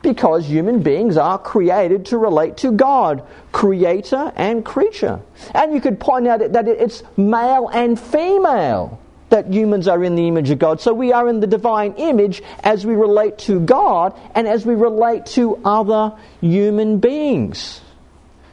because 0.02 0.46
human 0.46 0.82
beings 0.82 1.16
are 1.16 1.38
created 1.38 2.06
to 2.06 2.18
relate 2.18 2.56
to 2.58 2.72
God, 2.72 3.22
creator 3.52 4.32
and 4.36 4.64
creature. 4.64 5.20
And 5.54 5.72
you 5.72 5.80
could 5.80 6.00
point 6.00 6.26
out 6.26 6.52
that 6.52 6.68
it's 6.68 7.02
male 7.16 7.68
and 7.68 7.98
female 7.98 8.98
that 9.30 9.50
humans 9.50 9.88
are 9.88 10.04
in 10.04 10.14
the 10.14 10.28
image 10.28 10.50
of 10.50 10.58
God. 10.58 10.80
So 10.80 10.92
we 10.92 11.12
are 11.12 11.26
in 11.28 11.40
the 11.40 11.46
divine 11.46 11.94
image 11.94 12.42
as 12.62 12.84
we 12.84 12.94
relate 12.94 13.38
to 13.38 13.60
God 13.60 14.14
and 14.34 14.46
as 14.46 14.66
we 14.66 14.74
relate 14.74 15.24
to 15.26 15.58
other 15.64 16.12
human 16.42 16.98
beings. 16.98 17.80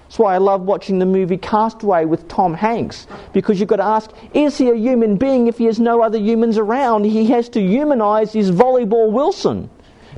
That's 0.04 0.18
why 0.18 0.34
I 0.34 0.38
love 0.38 0.62
watching 0.62 0.98
the 0.98 1.06
movie 1.06 1.38
Castaway 1.38 2.06
with 2.06 2.28
Tom 2.30 2.54
Hanks, 2.54 3.08
because 3.34 3.60
you've 3.60 3.70
got 3.70 3.76
to 3.76 3.84
ask, 3.84 4.10
is 4.34 4.58
he 4.58 4.70
a 4.70 4.76
human 4.76 5.18
being 5.18 5.48
if 5.48 5.58
he 5.58 5.66
has 5.66 5.80
no 5.80 6.02
other 6.02 6.18
humans 6.18 6.58
around? 6.58 7.04
He 7.04 7.28
has 7.28 7.50
to 7.50 7.62
humanize 7.62 8.34
his 8.34 8.50
volleyball 8.50 9.12
Wilson, 9.12 9.70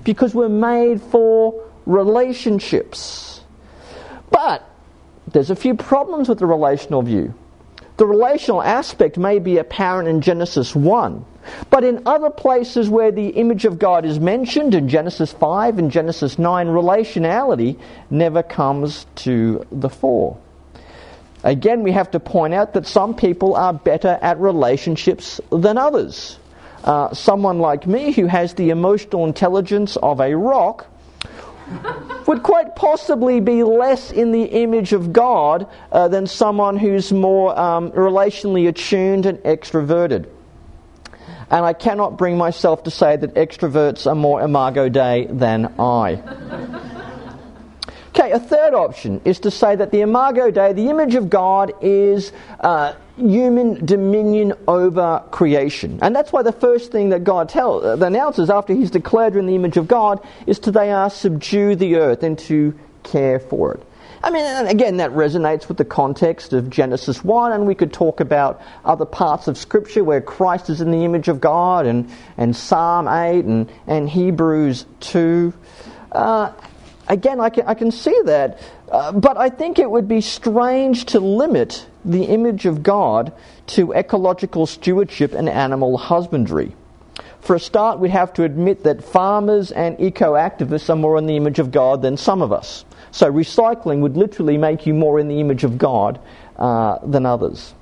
because 0.03 0.33
we're 0.33 0.49
made 0.49 1.01
for 1.01 1.67
relationships. 1.85 3.41
But 4.29 4.67
there's 5.27 5.49
a 5.49 5.55
few 5.55 5.75
problems 5.75 6.29
with 6.29 6.39
the 6.39 6.45
relational 6.45 7.01
view. 7.01 7.33
The 7.97 8.07
relational 8.07 8.63
aspect 8.63 9.17
may 9.17 9.37
be 9.39 9.57
apparent 9.57 10.07
in 10.07 10.21
Genesis 10.21 10.75
1, 10.75 11.23
but 11.69 11.83
in 11.83 12.01
other 12.07 12.31
places 12.31 12.89
where 12.89 13.11
the 13.11 13.27
image 13.27 13.65
of 13.65 13.77
God 13.77 14.05
is 14.05 14.19
mentioned, 14.19 14.73
in 14.73 14.89
Genesis 14.89 15.31
5 15.33 15.77
and 15.77 15.91
Genesis 15.91 16.39
9, 16.39 16.67
relationality 16.67 17.79
never 18.09 18.41
comes 18.41 19.05
to 19.17 19.65
the 19.71 19.89
fore. 19.89 20.37
Again, 21.43 21.83
we 21.83 21.91
have 21.91 22.09
to 22.11 22.19
point 22.19 22.53
out 22.53 22.73
that 22.73 22.87
some 22.87 23.15
people 23.15 23.55
are 23.55 23.73
better 23.73 24.17
at 24.21 24.39
relationships 24.39 25.39
than 25.51 25.77
others. 25.77 26.37
Uh, 26.83 27.13
someone 27.13 27.59
like 27.59 27.85
me 27.85 28.11
who 28.11 28.25
has 28.25 28.53
the 28.55 28.69
emotional 28.69 29.25
intelligence 29.25 29.95
of 29.97 30.19
a 30.19 30.35
rock 30.35 30.87
would 32.27 32.43
quite 32.43 32.75
possibly 32.75 33.39
be 33.39 33.63
less 33.63 34.11
in 34.11 34.31
the 34.31 34.43
image 34.43 34.93
of 34.93 35.13
God 35.13 35.67
uh, 35.91 36.07
than 36.07 36.27
someone 36.27 36.77
who's 36.77 37.11
more 37.11 37.57
um, 37.57 37.91
relationally 37.91 38.67
attuned 38.67 39.25
and 39.25 39.37
extroverted 39.39 40.27
and 41.51 41.65
I 41.65 41.73
cannot 41.73 42.17
bring 42.17 42.37
myself 42.37 42.83
to 42.83 42.91
say 42.91 43.17
that 43.17 43.33
extroverts 43.35 44.09
are 44.09 44.15
more 44.15 44.41
imago 44.41 44.87
Dei 44.87 45.27
than 45.29 45.73
I. 45.77 46.15
A 48.31 48.39
third 48.39 48.73
option 48.73 49.21
is 49.25 49.39
to 49.41 49.51
say 49.51 49.75
that 49.75 49.91
the 49.91 50.01
imago 50.01 50.51
Dei, 50.51 50.73
the 50.73 50.89
image 50.89 51.15
of 51.15 51.29
God, 51.29 51.73
is 51.81 52.31
uh, 52.59 52.93
human 53.17 53.85
dominion 53.85 54.53
over 54.67 55.23
creation. 55.31 55.99
And 56.01 56.15
that's 56.15 56.31
why 56.31 56.41
the 56.43 56.51
first 56.51 56.91
thing 56.91 57.09
that 57.09 57.23
God 57.23 57.49
tell, 57.49 57.85
uh, 57.85 58.05
announces 58.05 58.49
after 58.49 58.73
he's 58.73 58.91
declared 58.91 59.35
in 59.35 59.45
the 59.45 59.55
image 59.55 59.77
of 59.77 59.87
God 59.87 60.25
is 60.47 60.59
to 60.59 60.71
they 60.71 60.91
are 60.91 61.09
subdue 61.09 61.75
the 61.75 61.97
earth 61.97 62.23
and 62.23 62.37
to 62.39 62.77
care 63.03 63.39
for 63.39 63.73
it. 63.73 63.83
I 64.23 64.29
mean, 64.29 64.67
again, 64.67 64.97
that 64.97 65.11
resonates 65.11 65.67
with 65.67 65.77
the 65.77 65.85
context 65.85 66.53
of 66.53 66.69
Genesis 66.69 67.23
1, 67.23 67.53
and 67.53 67.65
we 67.65 67.73
could 67.73 67.91
talk 67.91 68.19
about 68.19 68.61
other 68.85 69.05
parts 69.05 69.47
of 69.47 69.57
Scripture 69.57 70.03
where 70.03 70.21
Christ 70.21 70.69
is 70.69 70.79
in 70.79 70.91
the 70.91 71.03
image 71.03 71.27
of 71.27 71.41
God, 71.41 71.87
and, 71.87 72.07
and 72.37 72.55
Psalm 72.55 73.07
8 73.07 73.45
and, 73.45 73.71
and 73.87 74.07
Hebrews 74.07 74.85
2. 74.99 75.53
Uh, 76.11 76.53
again, 77.07 77.39
I 77.39 77.49
can, 77.49 77.65
I 77.67 77.73
can 77.73 77.91
see 77.91 78.17
that, 78.25 78.59
uh, 78.91 79.11
but 79.11 79.37
I 79.37 79.49
think 79.49 79.79
it 79.79 79.89
would 79.89 80.07
be 80.07 80.21
strange 80.21 81.05
to 81.05 81.19
limit 81.19 81.85
the 82.05 82.25
image 82.25 82.65
of 82.65 82.83
God 82.83 83.33
to 83.67 83.93
ecological 83.93 84.65
stewardship 84.65 85.33
and 85.33 85.47
animal 85.47 85.97
husbandry. 85.97 86.75
For 87.41 87.55
a 87.55 87.59
start, 87.59 87.99
we'd 87.99 88.11
have 88.11 88.33
to 88.33 88.43
admit 88.43 88.83
that 88.83 89.03
farmers 89.03 89.71
and 89.71 89.99
eco 89.99 90.33
activists 90.33 90.89
are 90.89 90.95
more 90.95 91.17
in 91.17 91.25
the 91.25 91.35
image 91.35 91.59
of 91.59 91.71
God 91.71 92.01
than 92.01 92.17
some 92.17 92.41
of 92.41 92.51
us. 92.51 92.85
So 93.11 93.31
recycling 93.31 93.99
would 94.01 94.15
literally 94.15 94.57
make 94.57 94.85
you 94.85 94.93
more 94.93 95.19
in 95.19 95.27
the 95.27 95.39
image 95.39 95.63
of 95.63 95.77
God 95.77 96.19
uh, 96.57 96.99
than 97.03 97.25
others. 97.25 97.73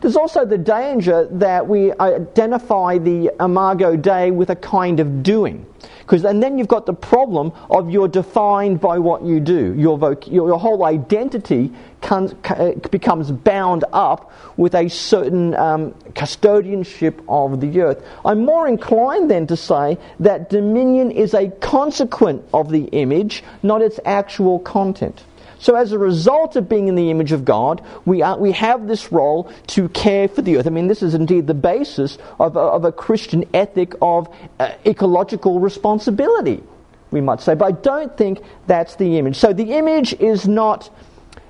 There's 0.00 0.16
also 0.16 0.44
the 0.44 0.58
danger 0.58 1.28
that 1.32 1.66
we 1.66 1.92
identify 1.92 2.98
the 2.98 3.30
Imago 3.40 3.96
Dei 3.96 4.30
with 4.30 4.50
a 4.50 4.56
kind 4.56 5.00
of 5.00 5.22
doing. 5.22 5.66
Because 6.06 6.24
and 6.24 6.40
then 6.40 6.56
you've 6.56 6.68
got 6.68 6.86
the 6.86 6.94
problem 6.94 7.52
of 7.68 7.90
you're 7.90 8.06
defined 8.06 8.80
by 8.80 8.96
what 9.00 9.24
you 9.24 9.40
do. 9.40 9.74
Your, 9.74 9.98
voc- 9.98 10.30
your, 10.30 10.46
your 10.46 10.58
whole 10.58 10.84
identity 10.84 11.72
comes, 12.00 12.32
uh, 12.44 12.74
becomes 12.92 13.32
bound 13.32 13.84
up 13.92 14.32
with 14.56 14.76
a 14.76 14.88
certain 14.88 15.56
um, 15.56 15.90
custodianship 16.12 17.24
of 17.28 17.60
the 17.60 17.80
earth. 17.80 18.06
I'm 18.24 18.44
more 18.44 18.68
inclined 18.68 19.28
then 19.28 19.48
to 19.48 19.56
say 19.56 19.98
that 20.20 20.48
dominion 20.48 21.10
is 21.10 21.34
a 21.34 21.48
consequent 21.48 22.44
of 22.54 22.70
the 22.70 22.84
image, 22.84 23.42
not 23.64 23.82
its 23.82 23.98
actual 24.04 24.60
content. 24.60 25.24
So, 25.66 25.74
as 25.74 25.90
a 25.90 25.98
result 25.98 26.54
of 26.54 26.68
being 26.68 26.86
in 26.86 26.94
the 26.94 27.10
image 27.10 27.32
of 27.32 27.44
God, 27.44 27.82
we, 28.04 28.22
are, 28.22 28.38
we 28.38 28.52
have 28.52 28.86
this 28.86 29.10
role 29.10 29.50
to 29.66 29.88
care 29.88 30.28
for 30.28 30.40
the 30.40 30.58
earth. 30.58 30.68
I 30.68 30.70
mean, 30.70 30.86
this 30.86 31.02
is 31.02 31.12
indeed 31.12 31.48
the 31.48 31.54
basis 31.54 32.18
of 32.38 32.54
a, 32.54 32.60
of 32.60 32.84
a 32.84 32.92
Christian 32.92 33.44
ethic 33.52 33.94
of 34.00 34.32
uh, 34.60 34.70
ecological 34.86 35.58
responsibility, 35.58 36.62
we 37.10 37.20
might 37.20 37.40
say. 37.40 37.56
But 37.56 37.64
I 37.64 37.72
don't 37.72 38.16
think 38.16 38.42
that's 38.68 38.94
the 38.94 39.18
image. 39.18 39.34
So, 39.34 39.52
the 39.52 39.72
image 39.72 40.12
is 40.20 40.46
not 40.46 40.88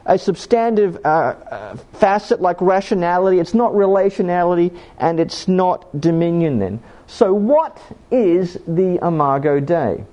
a 0.07 0.17
substantive 0.17 0.97
uh, 1.05 1.09
uh, 1.09 1.77
facet 1.93 2.41
like 2.41 2.59
rationality, 2.63 3.39
it's 3.39 3.53
not 3.53 3.73
relationality, 3.73 4.75
and 4.97 5.21
it's 5.21 5.47
not 5.47 6.01
dominion 6.01 6.59
then. 6.59 6.83
So, 7.07 7.35
what 7.35 7.79
is 8.11 8.55
the 8.67 8.99
Imago 9.07 9.61
Dei? 9.61 10.07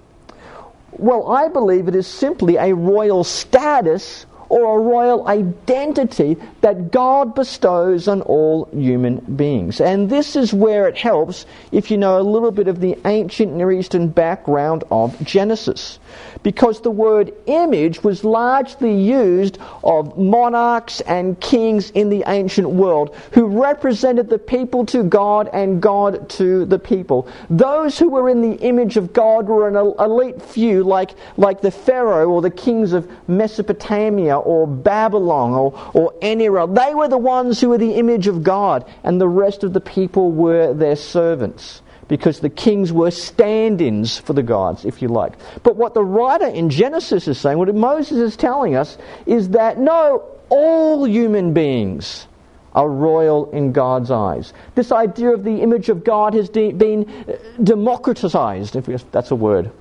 Well, 0.97 1.31
I 1.31 1.47
believe 1.49 1.87
it 1.87 1.95
is 1.95 2.07
simply 2.07 2.57
a 2.57 2.73
royal 2.73 3.23
status 3.23 4.25
or 4.53 4.77
a 4.77 4.81
royal 4.83 5.27
identity 5.27 6.37
that 6.61 6.91
God 6.91 7.33
bestows 7.33 8.07
on 8.07 8.21
all 8.21 8.69
human 8.71 9.17
beings. 9.35 9.81
And 9.81 10.11
this 10.11 10.35
is 10.35 10.53
where 10.53 10.87
it 10.87 10.95
helps 10.95 11.47
if 11.71 11.89
you 11.89 11.97
know 11.97 12.19
a 12.19 12.21
little 12.21 12.51
bit 12.51 12.67
of 12.67 12.79
the 12.79 12.95
ancient 13.05 13.53
Near 13.53 13.71
Eastern 13.71 14.09
background 14.09 14.83
of 14.91 15.19
Genesis 15.23 15.97
because 16.43 16.81
the 16.81 16.91
word 16.91 17.33
image 17.47 18.03
was 18.03 18.23
largely 18.23 18.95
used 18.95 19.57
of 19.83 20.17
monarchs 20.19 21.01
and 21.01 21.39
kings 21.39 21.89
in 21.91 22.09
the 22.09 22.23
ancient 22.27 22.69
world 22.69 23.15
who 23.31 23.47
represented 23.47 24.29
the 24.29 24.37
people 24.37 24.85
to 24.85 25.03
God 25.03 25.49
and 25.51 25.81
God 25.81 26.29
to 26.31 26.65
the 26.65 26.77
people. 26.77 27.27
Those 27.49 27.97
who 27.97 28.09
were 28.09 28.29
in 28.29 28.41
the 28.41 28.57
image 28.57 28.97
of 28.97 29.13
God 29.13 29.47
were 29.47 29.67
an 29.67 29.75
elite 29.75 30.41
few 30.41 30.83
like, 30.83 31.15
like 31.37 31.61
the 31.61 31.71
Pharaoh 31.71 32.29
or 32.29 32.41
the 32.41 32.51
kings 32.51 32.93
of 32.93 33.09
Mesopotamia 33.27 34.42
or 34.43 34.67
Babylon 34.67 35.51
or, 35.51 35.91
or 35.93 36.13
Enira. 36.21 36.73
They 36.73 36.93
were 36.93 37.07
the 37.07 37.17
ones 37.17 37.59
who 37.59 37.69
were 37.69 37.77
the 37.77 37.93
image 37.93 38.27
of 38.27 38.43
God 38.43 38.89
and 39.03 39.19
the 39.19 39.27
rest 39.27 39.63
of 39.63 39.73
the 39.73 39.81
people 39.81 40.31
were 40.31 40.73
their 40.73 40.95
servants 40.95 41.81
because 42.07 42.41
the 42.41 42.49
kings 42.49 42.91
were 42.91 43.11
stand 43.11 43.81
ins 43.81 44.17
for 44.17 44.33
the 44.33 44.43
gods, 44.43 44.85
if 44.85 45.01
you 45.01 45.07
like. 45.07 45.33
But 45.63 45.77
what 45.77 45.93
the 45.93 46.03
writer 46.03 46.47
in 46.47 46.69
Genesis 46.69 47.27
is 47.27 47.39
saying, 47.39 47.57
what 47.57 47.73
Moses 47.73 48.17
is 48.17 48.37
telling 48.37 48.75
us, 48.75 48.97
is 49.25 49.49
that 49.49 49.79
no, 49.79 50.23
all 50.49 51.05
human 51.07 51.53
beings 51.53 52.27
are 52.73 52.89
royal 52.89 53.49
in 53.51 53.71
God's 53.71 54.11
eyes. 54.11 54.53
This 54.75 54.91
idea 54.91 55.31
of 55.31 55.43
the 55.43 55.61
image 55.61 55.89
of 55.89 56.03
God 56.03 56.33
has 56.33 56.49
de- 56.49 56.71
been 56.71 57.09
uh, 57.09 57.37
democratized, 57.63 58.75
if 58.75 59.11
that's 59.11 59.31
a 59.31 59.35
word 59.35 59.71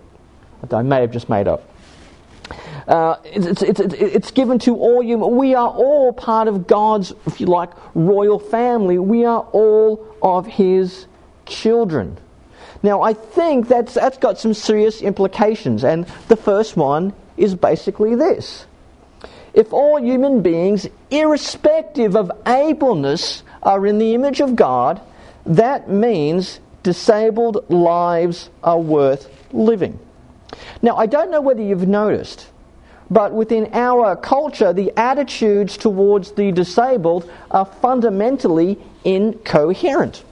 that 0.61 0.75
I 0.75 0.83
may 0.83 1.01
have 1.01 1.11
just 1.11 1.29
made 1.29 1.49
up. 1.49 1.69
Uh, 2.87 3.17
it's, 3.25 3.63
it's, 3.63 3.81
it's, 3.81 3.95
it's, 3.95 4.31
given 4.33 4.59
to 4.61 4.77
all 4.77 5.03
human. 5.03 5.37
We 5.37 5.55
are 5.55 5.69
all 5.69 6.13
part 6.13 6.49
of 6.49 6.67
God's, 6.67 7.13
if 7.27 7.41
you 7.41 7.47
like, 7.47 7.71
royal 7.95 8.39
family. 8.39 8.99
We 8.99 9.25
are 9.25 9.41
all 9.53 10.07
of 10.21 10.47
His 10.47 11.07
children. 11.47 12.19
Now, 12.83 13.03
I 13.03 13.13
think 13.15 13.69
that's, 13.69 13.95
that's 13.95 14.19
got 14.19 14.39
some 14.39 14.55
serious 14.55 15.01
implications, 15.01 15.85
and 15.85 16.07
the 16.29 16.37
first 16.37 16.77
one 16.77 17.13
is 17.37 17.55
basically 17.55 18.17
this. 18.17 18.67
If 19.55 19.73
all 19.73 20.03
human 20.03 20.43
beings, 20.43 20.89
irrespective 21.11 22.17
of 22.17 22.33
ableness, 22.45 23.43
are 23.63 23.87
in 23.87 23.99
the 23.99 24.15
image 24.15 24.41
of 24.41 24.57
God, 24.57 25.01
that 25.47 25.89
means 25.89 26.59
disabled 26.83 27.71
lives 27.71 28.51
are 28.65 28.81
worth 28.81 29.31
living. 29.53 29.99
Now, 30.81 30.97
I 30.97 31.07
don't 31.07 31.31
know 31.31 31.41
whether 31.41 31.63
you've 31.63 31.87
noticed, 31.87 32.47
but 33.13 33.33
within 33.33 33.69
our 33.75 34.17
culture, 34.17 34.73
the 34.73 34.93
attitudes 34.97 35.77
towards 35.77 36.33
the 36.33 36.51
disabled 36.51 37.31
are 37.51 37.67
fundamentally 37.67 38.79
incoherent. 39.05 40.25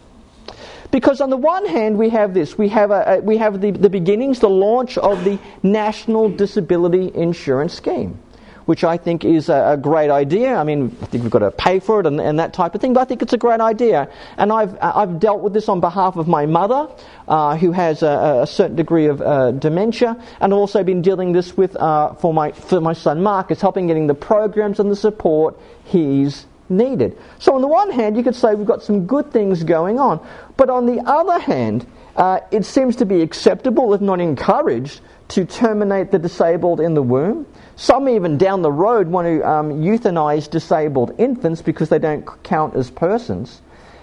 Because 0.90 1.20
on 1.20 1.30
the 1.30 1.37
one 1.37 1.66
hand, 1.66 1.99
we 1.99 2.08
have 2.08 2.34
this. 2.34 2.58
We 2.58 2.68
have, 2.70 2.90
a, 2.90 3.04
a, 3.06 3.20
we 3.20 3.37
have 3.37 3.60
the, 3.60 3.70
the 3.70 3.90
beginnings, 3.90 4.40
the 4.40 4.49
launch 4.49 4.99
of 4.99 5.25
the 5.25 5.38
National 5.62 6.28
Disability 6.28 7.12
Insurance 7.14 7.75
Scheme, 7.75 8.18
which 8.67 8.85
I 8.85 8.97
think 8.97 9.25
is 9.25 9.49
a, 9.49 9.73
a 9.73 9.76
great 9.76 10.11
idea. 10.11 10.55
I 10.55 10.64
mean, 10.64 10.97
I 11.02 11.07
think 11.07 11.23
we've 11.23 11.31
got 11.31 11.40
to 11.40 11.50
pay 11.50 11.81
for 11.81 12.00
it 12.00 12.07
and, 12.07 12.21
and, 12.21 12.38
that 12.38 12.52
type 12.52 12.75
of 12.75 12.81
thing, 12.81 12.93
but 12.93 13.00
I 13.00 13.05
think 13.05 13.23
it's 13.23 13.33
a 13.33 13.38
great 13.38 13.61
idea. 13.61 14.09
And 14.37 14.52
I've, 14.52 14.76
I've 14.81 15.21
dealt 15.21 15.40
with 15.40 15.52
this 15.52 15.69
on 15.69 15.81
behalf 15.81 16.17
of 16.17 16.26
my 16.29 16.47
mother, 16.47 16.88
uh, 17.29 17.57
who 17.57 17.73
has 17.73 18.02
a, 18.02 18.40
a, 18.43 18.47
certain 18.47 18.76
degree 18.76 19.07
of 19.07 19.21
uh, 19.21 19.50
dementia, 19.52 20.17
and 20.40 20.52
also 20.52 20.83
been 20.83 21.02
dealing 21.02 21.33
this 21.33 21.57
with, 21.57 21.76
uh, 21.76 22.14
for, 22.14 22.33
my, 22.33 22.52
for 22.52 22.81
my 22.81 22.93
son 22.93 23.23
Marcus, 23.23 23.61
helping 23.61 23.87
getting 23.87 24.07
the 24.07 24.14
programs 24.14 24.81
and 24.81 24.90
the 24.90 24.97
support 24.97 25.59
he's 25.85 26.47
needed. 26.71 27.19
So, 27.38 27.55
on 27.55 27.61
the 27.61 27.69
one 27.69 27.90
hand, 27.90 28.17
you 28.17 28.23
could 28.23 28.37
say 28.37 28.55
we've 28.55 28.67
got 28.67 28.83
some 28.83 29.07
good 29.07 29.33
things 29.33 29.64
going 29.64 29.99
on. 29.99 30.26
But 30.57 30.71
on 30.71 30.87
the 30.87 31.00
other 31.05 31.38
hand, 31.38 31.87
uh, 32.17 32.40
it 32.50 32.64
seems 32.64 32.97
to 32.97 33.07
be 33.07 33.23
acceptable, 33.23 33.93
if 33.95 34.00
not 34.00 34.21
encouraged, 34.21 35.00
to 35.29 35.45
terminate 35.45 36.11
the 36.11 36.19
disabled 36.19 36.81
in 36.81 36.95
the 36.95 37.02
womb. 37.02 37.47
Some 37.80 38.10
even 38.10 38.37
down 38.37 38.60
the 38.60 38.70
road 38.70 39.08
want 39.08 39.26
to 39.26 39.42
um, 39.49 39.80
euthanize 39.80 40.50
disabled 40.50 41.14
infants 41.16 41.62
because 41.62 41.88
they 41.88 41.99
don't 41.99 42.26
count 42.42 42.76
as 42.76 42.90
persons. 42.90 43.62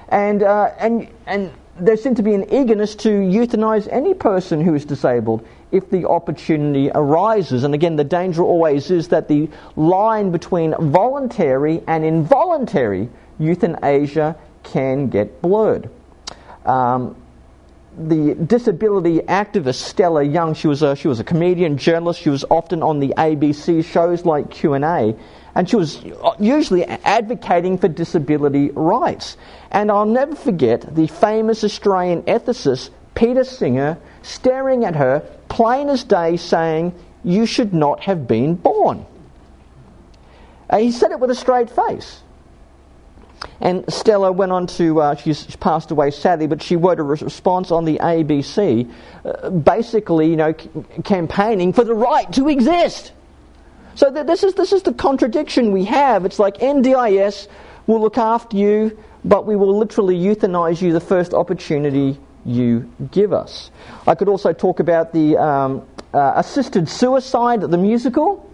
And, 0.09 0.41
uh, 0.41 0.71
and, 0.79 1.07
and 1.27 1.51
there 1.79 1.95
seems 1.95 2.17
to 2.17 2.23
be 2.23 2.33
an 2.33 2.51
eagerness 2.51 2.95
to 2.95 3.09
euthanize 3.09 3.87
any 3.91 4.15
person 4.15 4.61
who 4.61 4.73
is 4.73 4.83
disabled 4.83 5.47
if 5.71 5.91
the 5.91 6.09
opportunity 6.09 6.89
arises. 6.95 7.63
And 7.63 7.75
again, 7.75 7.97
the 7.97 8.03
danger 8.03 8.41
always 8.41 8.89
is 8.89 9.09
that 9.09 9.27
the 9.27 9.47
line 9.75 10.31
between 10.31 10.73
voluntary 10.91 11.83
and 11.85 12.03
involuntary 12.03 13.09
euthanasia 13.37 14.37
can 14.63 15.09
get 15.09 15.39
blurred. 15.39 15.87
Um, 16.65 17.15
the 17.97 18.35
disability 18.35 19.19
activist 19.21 19.81
Stella 19.81 20.23
Young, 20.23 20.53
she 20.53 20.67
was 20.67 20.83
a, 20.83 20.95
she 20.95 21.07
was 21.07 21.19
a 21.19 21.23
comedian, 21.23 21.77
journalist. 21.77 22.21
She 22.21 22.29
was 22.29 22.45
often 22.49 22.83
on 22.83 22.99
the 22.99 23.13
ABC 23.17 23.83
shows 23.83 24.23
like 24.23 24.51
Q 24.51 24.73
and 24.73 24.85
A, 24.85 25.15
and 25.55 25.67
she 25.67 25.75
was 25.75 26.03
usually 26.39 26.85
advocating 26.85 27.77
for 27.79 27.87
disability 27.87 28.69
rights. 28.71 29.35
And 29.71 29.91
I'll 29.91 30.05
never 30.05 30.35
forget 30.35 30.95
the 30.95 31.07
famous 31.07 31.63
Australian 31.63 32.21
ethicist 32.23 32.91
Peter 33.15 33.43
Singer 33.43 33.97
staring 34.21 34.85
at 34.85 34.95
her, 34.95 35.21
plain 35.49 35.89
as 35.89 36.03
day, 36.03 36.37
saying, 36.37 36.93
"You 37.23 37.47
should 37.47 37.73
not 37.73 38.01
have 38.01 38.27
been 38.27 38.53
born." 38.53 39.05
Uh, 40.69 40.77
he 40.77 40.91
said 40.91 41.11
it 41.11 41.19
with 41.19 41.31
a 41.31 41.35
straight 41.35 41.69
face. 41.69 42.21
And 43.59 43.91
Stella 43.91 44.31
went 44.31 44.51
on 44.51 44.67
to, 44.67 45.01
uh, 45.01 45.15
she's 45.15 45.55
passed 45.57 45.91
away 45.91 46.11
sadly, 46.11 46.47
but 46.47 46.61
she 46.61 46.75
wrote 46.75 46.99
a 46.99 47.03
response 47.03 47.71
on 47.71 47.85
the 47.85 47.97
ABC, 47.99 48.91
uh, 49.25 49.49
basically, 49.49 50.29
you 50.29 50.35
know, 50.35 50.53
c- 50.57 50.69
campaigning 51.03 51.73
for 51.73 51.83
the 51.83 51.93
right 51.93 52.31
to 52.33 52.49
exist. 52.49 53.11
So 53.95 54.11
th- 54.11 54.27
this, 54.27 54.43
is, 54.43 54.53
this 54.53 54.73
is 54.73 54.83
the 54.83 54.93
contradiction 54.93 55.71
we 55.71 55.85
have. 55.85 56.25
It's 56.25 56.39
like 56.39 56.57
NDIS 56.57 57.47
will 57.87 58.01
look 58.01 58.17
after 58.17 58.57
you, 58.57 58.97
but 59.25 59.45
we 59.45 59.55
will 59.55 59.77
literally 59.77 60.17
euthanize 60.17 60.81
you 60.81 60.93
the 60.93 60.99
first 60.99 61.33
opportunity 61.33 62.19
you 62.45 62.91
give 63.11 63.33
us. 63.33 63.71
I 64.05 64.15
could 64.15 64.29
also 64.29 64.53
talk 64.53 64.79
about 64.79 65.13
the 65.13 65.37
um, 65.37 65.85
uh, 66.13 66.33
assisted 66.35 66.87
suicide, 66.87 67.61
the 67.61 67.77
musical 67.77 68.46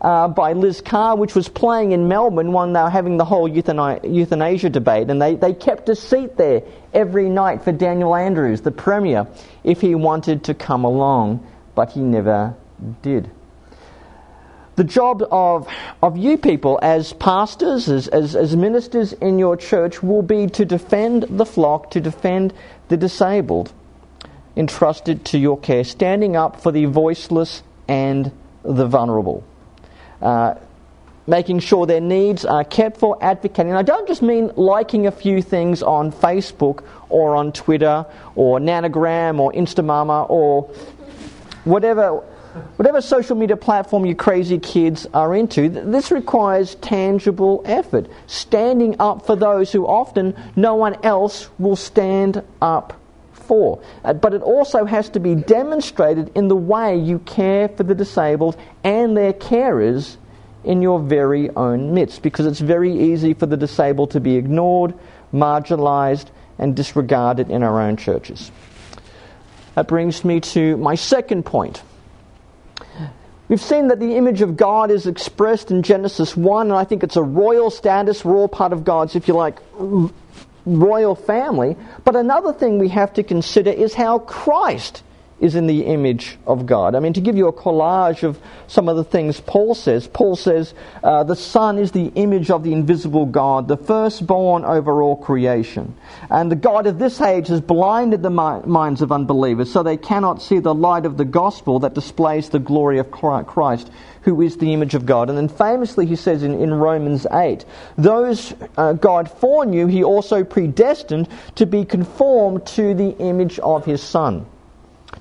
uh, 0.00 0.28
by 0.28 0.54
Liz 0.54 0.80
Carr, 0.80 1.16
which 1.16 1.34
was 1.34 1.48
playing 1.48 1.92
in 1.92 2.08
Melbourne 2.08 2.52
when 2.52 2.72
they 2.72 2.80
were 2.80 2.90
having 2.90 3.16
the 3.18 3.24
whole 3.24 3.46
euthanasia 3.48 4.70
debate. 4.70 5.10
And 5.10 5.20
they, 5.20 5.34
they 5.34 5.52
kept 5.52 5.88
a 5.88 5.96
seat 5.96 6.36
there 6.36 6.62
every 6.94 7.28
night 7.28 7.62
for 7.62 7.72
Daniel 7.72 8.14
Andrews, 8.14 8.62
the 8.62 8.70
Premier, 8.70 9.26
if 9.62 9.80
he 9.80 9.94
wanted 9.94 10.44
to 10.44 10.54
come 10.54 10.84
along, 10.84 11.46
but 11.74 11.90
he 11.90 12.00
never 12.00 12.54
did. 13.02 13.30
The 14.76 14.84
job 14.84 15.22
of, 15.30 15.68
of 16.02 16.16
you 16.16 16.38
people 16.38 16.78
as 16.80 17.12
pastors, 17.12 17.90
as, 17.90 18.08
as, 18.08 18.34
as 18.34 18.56
ministers 18.56 19.12
in 19.12 19.38
your 19.38 19.56
church, 19.56 20.02
will 20.02 20.22
be 20.22 20.46
to 20.46 20.64
defend 20.64 21.24
the 21.28 21.44
flock, 21.44 21.90
to 21.90 22.00
defend 22.00 22.54
the 22.88 22.96
disabled 22.96 23.72
entrusted 24.56 25.24
to 25.26 25.38
your 25.38 25.58
care, 25.58 25.84
standing 25.84 26.36
up 26.36 26.62
for 26.62 26.72
the 26.72 26.86
voiceless 26.86 27.62
and 27.86 28.32
the 28.62 28.86
vulnerable 28.86 29.44
uh, 30.20 30.54
making 31.26 31.60
sure 31.60 31.86
their 31.86 32.00
needs 32.00 32.44
are 32.44 32.64
kept 32.64 32.98
for, 32.98 33.16
advocating. 33.22 33.70
And 33.70 33.78
I 33.78 33.82
don't 33.82 34.08
just 34.08 34.22
mean 34.22 34.50
liking 34.56 35.06
a 35.06 35.10
few 35.10 35.42
things 35.42 35.82
on 35.82 36.12
Facebook 36.12 36.82
or 37.08 37.36
on 37.36 37.52
Twitter 37.52 38.04
or 38.34 38.58
Nanogram 38.58 39.38
or 39.38 39.52
Instamama 39.52 40.28
or 40.28 40.62
whatever. 41.64 42.22
Whatever 42.78 43.00
social 43.00 43.36
media 43.36 43.56
platform 43.56 44.04
you 44.04 44.16
crazy 44.16 44.58
kids 44.58 45.06
are 45.14 45.36
into, 45.36 45.68
this 45.68 46.10
requires 46.10 46.74
tangible 46.76 47.62
effort. 47.64 48.10
Standing 48.26 48.96
up 48.98 49.24
for 49.24 49.36
those 49.36 49.70
who 49.70 49.86
often 49.86 50.34
no 50.56 50.74
one 50.74 50.96
else 51.04 51.48
will 51.60 51.76
stand 51.76 52.42
up 52.60 52.99
for. 53.50 53.82
Uh, 54.04 54.12
but 54.12 54.32
it 54.32 54.42
also 54.42 54.84
has 54.84 55.08
to 55.08 55.18
be 55.18 55.34
demonstrated 55.34 56.30
in 56.36 56.46
the 56.46 56.54
way 56.54 56.96
you 56.96 57.18
care 57.18 57.66
for 57.68 57.82
the 57.82 57.96
disabled 57.96 58.56
and 58.84 59.16
their 59.16 59.32
carers 59.32 60.16
in 60.62 60.82
your 60.82 61.00
very 61.00 61.50
own 61.56 61.92
midst, 61.92 62.22
because 62.22 62.46
it's 62.46 62.60
very 62.60 63.10
easy 63.10 63.34
for 63.34 63.46
the 63.46 63.56
disabled 63.56 64.12
to 64.12 64.20
be 64.20 64.36
ignored, 64.36 64.94
marginalized, 65.34 66.26
and 66.58 66.76
disregarded 66.76 67.50
in 67.50 67.64
our 67.64 67.80
own 67.80 67.96
churches. 67.96 68.52
That 69.74 69.88
brings 69.88 70.24
me 70.24 70.38
to 70.54 70.76
my 70.76 70.94
second 70.94 71.44
point. 71.44 71.82
We've 73.48 73.60
seen 73.60 73.88
that 73.88 73.98
the 73.98 74.14
image 74.14 74.42
of 74.42 74.56
God 74.56 74.92
is 74.92 75.08
expressed 75.08 75.72
in 75.72 75.82
Genesis 75.82 76.36
1, 76.36 76.68
and 76.68 76.76
I 76.76 76.84
think 76.84 77.02
it's 77.02 77.16
a 77.16 77.22
royal 77.22 77.70
status. 77.70 78.24
We're 78.24 78.36
all 78.36 78.46
part 78.46 78.72
of 78.72 78.84
God's, 78.84 79.16
if 79.16 79.26
you 79.26 79.34
like, 79.34 79.58
royal 80.66 81.14
family. 81.14 81.76
But 82.04 82.16
another 82.16 82.52
thing 82.52 82.78
we 82.78 82.88
have 82.88 83.12
to 83.14 83.22
consider 83.22 83.70
is 83.70 83.94
how 83.94 84.20
Christ 84.20 85.02
is 85.40 85.54
in 85.54 85.66
the 85.66 85.86
image 85.86 86.38
of 86.46 86.66
God. 86.66 86.94
I 86.94 87.00
mean, 87.00 87.14
to 87.14 87.20
give 87.20 87.36
you 87.36 87.48
a 87.48 87.52
collage 87.52 88.22
of 88.22 88.38
some 88.66 88.88
of 88.88 88.96
the 88.96 89.04
things 89.04 89.40
Paul 89.40 89.74
says, 89.74 90.06
Paul 90.06 90.36
says, 90.36 90.74
uh, 91.02 91.24
the 91.24 91.34
Son 91.34 91.78
is 91.78 91.92
the 91.92 92.12
image 92.14 92.50
of 92.50 92.62
the 92.62 92.72
invisible 92.72 93.26
God, 93.26 93.66
the 93.66 93.76
firstborn 93.76 94.64
over 94.64 95.02
all 95.02 95.16
creation. 95.16 95.94
And 96.28 96.52
the 96.52 96.56
God 96.56 96.86
of 96.86 96.98
this 96.98 97.20
age 97.20 97.48
has 97.48 97.60
blinded 97.60 98.22
the 98.22 98.30
mi- 98.30 98.66
minds 98.66 99.00
of 99.00 99.10
unbelievers 99.10 99.72
so 99.72 99.82
they 99.82 99.96
cannot 99.96 100.42
see 100.42 100.58
the 100.58 100.74
light 100.74 101.06
of 101.06 101.16
the 101.16 101.24
gospel 101.24 101.80
that 101.80 101.94
displays 101.94 102.50
the 102.50 102.58
glory 102.58 102.98
of 102.98 103.10
Christ, 103.10 103.90
who 104.22 104.42
is 104.42 104.58
the 104.58 104.74
image 104.74 104.94
of 104.94 105.06
God. 105.06 105.30
And 105.30 105.38
then 105.38 105.48
famously 105.48 106.04
he 106.04 106.16
says 106.16 106.42
in, 106.42 106.52
in 106.60 106.74
Romans 106.74 107.26
8, 107.32 107.64
those 107.96 108.54
uh, 108.76 108.92
God 108.92 109.30
foreknew, 109.30 109.86
he 109.86 110.04
also 110.04 110.44
predestined 110.44 111.28
to 111.54 111.64
be 111.64 111.86
conformed 111.86 112.66
to 112.68 112.92
the 112.92 113.16
image 113.18 113.58
of 113.60 113.86
his 113.86 114.02
Son. 114.02 114.46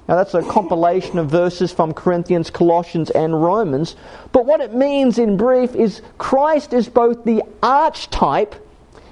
Now, 0.08 0.16
that's 0.16 0.34
a 0.34 0.42
compilation 0.42 1.20
of 1.20 1.30
verses 1.30 1.72
from 1.72 1.94
Corinthians, 1.94 2.50
Colossians, 2.50 3.10
and 3.12 3.44
Romans. 3.44 3.96
But 4.32 4.46
what 4.46 4.60
it 4.60 4.74
means 4.74 5.20
in 5.20 5.38
brief 5.38 5.76
is 5.76 6.02
Christ 6.18 6.74
is 6.74 6.90
both 6.90 7.26
the 7.26 7.44
archetype 7.62 8.56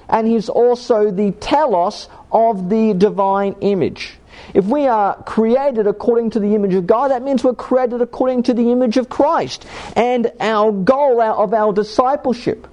and 0.08 0.26
he's 0.26 0.48
also 0.48 1.10
the 1.10 1.32
telos 1.32 2.08
of 2.32 2.68
the 2.68 2.94
divine 2.94 3.54
image. 3.60 4.18
If 4.54 4.64
we 4.64 4.86
are 4.86 5.22
created 5.24 5.86
according 5.86 6.30
to 6.30 6.40
the 6.40 6.54
image 6.54 6.74
of 6.74 6.86
God, 6.86 7.10
that 7.10 7.22
means 7.22 7.44
we're 7.44 7.54
created 7.54 8.00
according 8.00 8.44
to 8.44 8.54
the 8.54 8.72
image 8.72 8.96
of 8.96 9.08
Christ. 9.08 9.66
And 9.94 10.32
our 10.40 10.72
goal 10.72 11.20
of 11.20 11.52
our 11.52 11.72
discipleship 11.72 12.66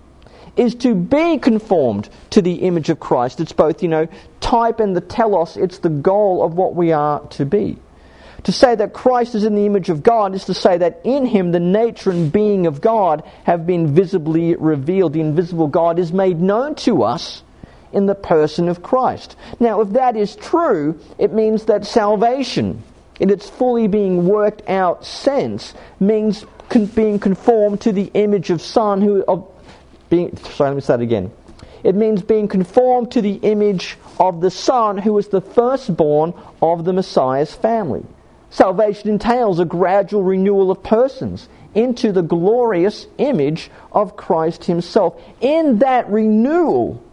is 0.56 0.76
to 0.76 0.96
be 0.96 1.38
conformed 1.38 2.10
to 2.30 2.41
the 2.41 2.56
image 2.56 2.89
of 2.89 3.00
Christ. 3.00 3.41
It's 3.41 3.52
both, 3.52 3.84
you 3.84 3.89
know, 3.89 4.08
type 4.39 4.80
and 4.80 4.96
the 4.96 5.02
telos, 5.02 5.58
it's 5.58 5.80
the 5.80 5.89
goal 5.89 6.44
of 6.44 6.54
what 6.54 6.76
we 6.76 6.91
are 6.91 7.20
to 7.32 7.46
be. 7.46 7.78
To 8.45 8.51
say 8.51 8.75
that 8.75 8.93
Christ 8.93 9.34
is 9.34 9.43
in 9.43 9.55
the 9.55 9.65
image 9.65 9.89
of 9.89 10.03
God 10.03 10.36
is 10.36 10.45
to 10.45 10.53
say 10.53 10.77
that 10.77 11.01
in 11.03 11.25
him 11.25 11.51
the 11.51 11.60
nature 11.60 12.12
and 12.12 12.31
being 12.31 12.67
of 12.67 12.79
God 12.79 13.23
have 13.43 13.65
been 13.65 13.95
visibly 13.95 14.55
revealed. 14.55 15.13
The 15.13 15.21
invisible 15.21 15.67
God 15.67 15.97
is 15.97 16.13
made 16.13 16.39
known 16.39 16.75
to 16.75 17.01
us 17.01 17.41
in 17.91 18.05
the 18.05 18.13
person 18.13 18.69
of 18.69 18.84
Christ. 18.84 19.36
Now, 19.60 19.81
if 19.81 19.89
that 19.93 20.15
is 20.15 20.36
true, 20.36 20.99
it 21.17 21.34
means 21.34 21.65
that 21.65 21.88
salvation, 21.88 22.84
in 23.19 23.31
its 23.31 23.49
fully 23.49 23.88
being 23.88 24.27
worked 24.27 24.69
out 24.69 25.03
sense, 25.03 25.73
means 25.99 26.45
con- 26.69 26.86
being 26.86 27.17
conformed 27.17 27.81
to 27.81 27.91
the 27.91 28.12
image 28.13 28.51
of 28.51 28.62
Son 28.62 29.01
who 29.01 29.23
of 29.23 29.49
being 30.12 30.38
sorry, 30.38 30.69
let 30.69 30.75
me 30.75 30.81
start 30.81 31.01
again. 31.01 31.31
It 31.84 31.95
means 31.95 32.21
being 32.21 32.47
conformed 32.47 33.12
to 33.13 33.21
the 33.21 33.36
image 33.36 33.97
of 34.19 34.41
the 34.41 34.51
Son 34.51 34.99
who 34.99 35.17
is 35.17 35.29
the 35.29 35.41
firstborn 35.41 36.36
of 36.62 36.86
the 36.86 36.93
Messiah's 36.93 37.55
family. 37.55 38.05
Salvation 38.49 39.10
entails 39.10 39.60
a 39.60 39.65
gradual 39.65 40.23
renewal 40.23 40.71
of 40.71 40.81
persons 40.84 41.49
into 41.73 42.12
the 42.12 42.21
glorious 42.21 43.05
image 43.17 43.69
of 43.91 44.15
Christ 44.15 44.63
Himself. 44.65 45.21
In 45.41 45.79
that 45.79 46.10
renewal, 46.10 47.03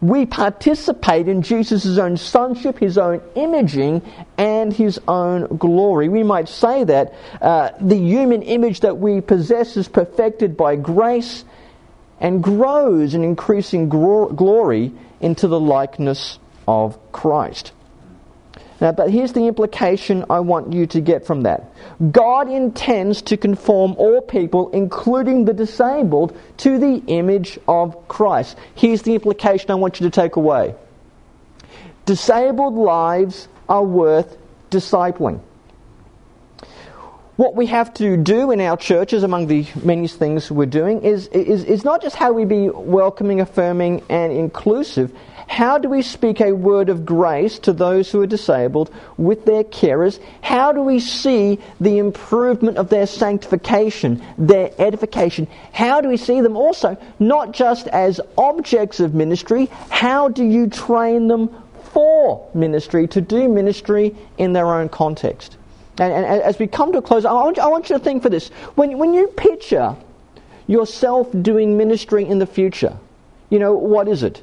we 0.00 0.26
participate 0.26 1.28
in 1.28 1.42
Jesus' 1.42 1.98
own 1.98 2.16
sonship, 2.16 2.78
His 2.78 2.98
own 2.98 3.22
imaging, 3.34 4.02
and 4.36 4.72
His 4.72 5.00
own 5.06 5.46
glory. 5.56 6.08
We 6.08 6.22
might 6.22 6.48
say 6.48 6.84
that 6.84 7.14
uh, 7.40 7.70
the 7.80 7.96
human 7.96 8.42
image 8.42 8.80
that 8.80 8.98
we 8.98 9.20
possess 9.20 9.76
is 9.76 9.88
perfected 9.88 10.56
by 10.56 10.76
grace 10.76 11.44
and 12.20 12.42
grows 12.42 13.14
in 13.14 13.24
increasing 13.24 13.88
glory 13.88 14.92
into 15.20 15.48
the 15.48 15.60
likeness 15.60 16.38
of 16.66 16.98
Christ. 17.12 17.72
Now, 18.82 18.90
but 18.90 19.10
here's 19.10 19.32
the 19.32 19.46
implication 19.46 20.24
I 20.28 20.40
want 20.40 20.72
you 20.72 20.88
to 20.88 21.00
get 21.00 21.24
from 21.24 21.42
that. 21.42 21.72
God 22.10 22.50
intends 22.50 23.22
to 23.22 23.36
conform 23.36 23.94
all 23.96 24.20
people, 24.20 24.70
including 24.70 25.44
the 25.44 25.52
disabled, 25.52 26.36
to 26.58 26.80
the 26.80 27.00
image 27.06 27.60
of 27.68 28.08
Christ. 28.08 28.58
Here's 28.74 29.02
the 29.02 29.14
implication 29.14 29.70
I 29.70 29.76
want 29.76 30.00
you 30.00 30.10
to 30.10 30.10
take 30.10 30.34
away. 30.34 30.74
Disabled 32.06 32.74
lives 32.74 33.46
are 33.68 33.84
worth 33.84 34.36
discipling. 34.72 35.38
what 37.36 37.54
we 37.54 37.66
have 37.66 37.94
to 37.94 38.16
do 38.16 38.50
in 38.50 38.60
our 38.60 38.76
churches, 38.76 39.22
among 39.22 39.46
the 39.46 39.64
many 39.82 40.08
things 40.08 40.50
we're 40.50 40.66
doing, 40.66 41.02
is, 41.02 41.28
is, 41.28 41.64
is 41.64 41.84
not 41.84 42.02
just 42.02 42.16
how 42.16 42.32
we 42.32 42.44
be 42.44 42.68
welcoming, 42.68 43.40
affirming, 43.40 44.02
and 44.08 44.32
inclusive. 44.32 45.12
How 45.52 45.76
do 45.76 45.90
we 45.90 46.00
speak 46.00 46.40
a 46.40 46.52
word 46.52 46.88
of 46.88 47.04
grace 47.04 47.58
to 47.58 47.74
those 47.74 48.10
who 48.10 48.22
are 48.22 48.26
disabled 48.26 48.90
with 49.18 49.44
their 49.44 49.64
carers? 49.64 50.18
How 50.40 50.72
do 50.72 50.80
we 50.80 50.98
see 50.98 51.58
the 51.78 51.98
improvement 51.98 52.78
of 52.78 52.88
their 52.88 53.06
sanctification, 53.06 54.22
their 54.38 54.70
edification? 54.78 55.46
How 55.74 56.00
do 56.00 56.08
we 56.08 56.16
see 56.16 56.40
them 56.40 56.56
also 56.56 56.96
not 57.18 57.52
just 57.52 57.86
as 57.88 58.18
objects 58.38 58.98
of 58.98 59.14
ministry? 59.14 59.66
How 59.90 60.28
do 60.28 60.42
you 60.42 60.68
train 60.68 61.28
them 61.28 61.50
for 61.92 62.48
ministry, 62.54 63.06
to 63.08 63.20
do 63.20 63.46
ministry 63.46 64.16
in 64.38 64.54
their 64.54 64.68
own 64.68 64.88
context? 64.88 65.58
And, 65.98 66.14
and 66.14 66.24
as 66.24 66.58
we 66.58 66.66
come 66.66 66.92
to 66.92 66.98
a 66.98 67.02
close, 67.02 67.26
I 67.26 67.32
want, 67.34 67.58
I 67.58 67.68
want 67.68 67.90
you 67.90 67.98
to 67.98 68.02
think 68.02 68.22
for 68.22 68.30
this. 68.30 68.48
When, 68.74 68.96
when 68.96 69.12
you 69.12 69.26
picture 69.26 69.96
yourself 70.66 71.28
doing 71.42 71.76
ministry 71.76 72.24
in 72.24 72.38
the 72.38 72.46
future, 72.46 72.96
you 73.50 73.58
know, 73.58 73.74
what 73.74 74.08
is 74.08 74.22
it? 74.22 74.42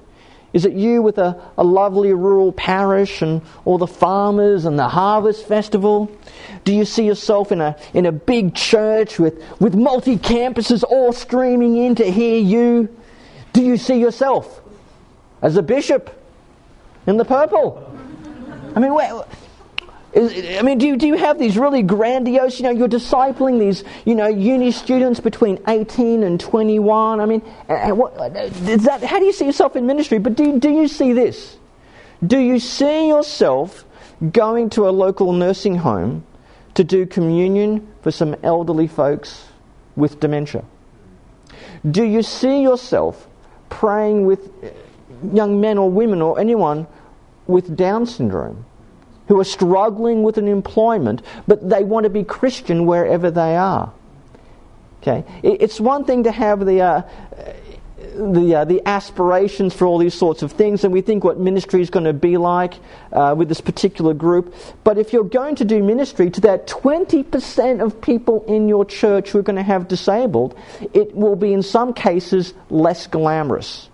Is 0.51 0.65
it 0.65 0.73
you 0.73 1.01
with 1.01 1.17
a, 1.19 1.39
a 1.57 1.63
lovely 1.63 2.11
rural 2.13 2.51
parish 2.51 3.21
and 3.21 3.41
all 3.65 3.77
the 3.77 3.87
farmers 3.87 4.65
and 4.65 4.79
the 4.79 4.87
harvest 4.87 5.47
festival? 5.47 6.11
Do 6.63 6.73
you 6.73 6.85
see 6.85 7.05
yourself 7.05 7.51
in 7.51 7.61
a, 7.61 7.75
in 7.93 8.05
a 8.05 8.11
big 8.11 8.55
church 8.55 9.19
with, 9.19 9.43
with 9.59 9.75
multi 9.75 10.17
campuses 10.17 10.83
all 10.83 11.13
streaming 11.13 11.77
in 11.77 11.95
to 11.95 12.09
hear 12.09 12.39
you? 12.39 12.89
Do 13.53 13.63
you 13.63 13.77
see 13.77 13.99
yourself 13.99 14.61
as 15.41 15.55
a 15.55 15.61
bishop 15.61 16.09
in 17.05 17.17
the 17.17 17.25
purple? 17.25 17.85
I 18.75 18.79
mean, 18.79 18.93
where, 18.93 19.23
I 20.15 20.63
mean, 20.63 20.79
do 20.79 20.87
you, 20.87 20.97
do 20.97 21.05
you 21.05 21.15
have 21.15 21.37
these 21.37 21.57
really 21.57 21.83
grandiose, 21.83 22.59
you 22.59 22.63
know, 22.63 22.71
you're 22.71 22.87
discipling 22.87 23.59
these, 23.59 23.83
you 24.05 24.15
know, 24.15 24.27
uni 24.27 24.71
students 24.71 25.19
between 25.19 25.59
18 25.67 26.23
and 26.23 26.39
21. 26.39 27.19
I 27.19 27.25
mean, 27.25 27.43
uh, 27.69 27.73
uh, 27.73 27.95
what, 27.95 28.17
uh, 28.17 28.39
is 28.39 28.83
that, 28.85 29.03
how 29.03 29.19
do 29.19 29.25
you 29.25 29.33
see 29.33 29.45
yourself 29.45 29.75
in 29.75 29.85
ministry? 29.85 30.17
But 30.17 30.35
do, 30.35 30.59
do 30.59 30.69
you 30.69 30.87
see 30.87 31.13
this? 31.13 31.57
Do 32.25 32.39
you 32.39 32.57
see 32.59 33.07
yourself 33.07 33.85
going 34.31 34.71
to 34.71 34.89
a 34.89 34.91
local 34.91 35.31
nursing 35.31 35.75
home 35.75 36.25
to 36.73 36.83
do 36.83 37.05
communion 37.05 37.87
for 38.01 38.11
some 38.11 38.35
elderly 38.41 38.87
folks 38.87 39.45
with 39.95 40.19
dementia? 40.19 40.65
Do 41.89 42.03
you 42.03 42.23
see 42.23 42.63
yourself 42.63 43.27
praying 43.69 44.25
with 44.25 44.51
young 45.33 45.61
men 45.61 45.77
or 45.77 45.89
women 45.89 46.21
or 46.21 46.39
anyone 46.39 46.87
with 47.45 47.77
Down 47.77 48.07
syndrome? 48.07 48.65
Who 49.29 49.39
are 49.39 49.45
struggling 49.45 50.23
with 50.23 50.37
an 50.37 50.47
employment, 50.47 51.21
but 51.47 51.69
they 51.69 51.83
want 51.83 52.03
to 52.03 52.09
be 52.09 52.23
Christian 52.23 52.85
wherever 52.85 53.31
they 53.31 53.55
are. 53.55 53.93
Okay, 55.01 55.23
it's 55.43 55.79
one 55.79 56.03
thing 56.03 56.23
to 56.23 56.31
have 56.31 56.65
the 56.65 56.81
uh, 56.81 57.01
the 58.15 58.55
uh, 58.55 58.65
the 58.65 58.81
aspirations 58.85 59.73
for 59.73 59.85
all 59.85 59.99
these 59.99 60.15
sorts 60.15 60.41
of 60.41 60.51
things, 60.51 60.83
and 60.83 60.91
we 60.91 61.01
think 61.01 61.23
what 61.23 61.39
ministry 61.39 61.81
is 61.81 61.89
going 61.89 62.05
to 62.05 62.11
be 62.11 62.37
like 62.37 62.73
uh, 63.13 63.33
with 63.37 63.47
this 63.47 63.61
particular 63.61 64.13
group. 64.13 64.53
But 64.83 64.97
if 64.97 65.13
you're 65.13 65.23
going 65.23 65.55
to 65.57 65.65
do 65.65 65.81
ministry 65.81 66.31
to 66.31 66.41
that 66.41 66.67
20% 66.67 67.81
of 67.81 68.01
people 68.01 68.43
in 68.45 68.67
your 68.67 68.83
church 68.83 69.29
who 69.29 69.39
are 69.39 69.43
going 69.43 69.55
to 69.55 69.63
have 69.63 69.87
disabled, 69.87 70.57
it 70.93 71.15
will 71.15 71.35
be 71.35 71.53
in 71.53 71.61
some 71.61 71.93
cases 71.93 72.53
less 72.69 73.07
glamorous. 73.07 73.89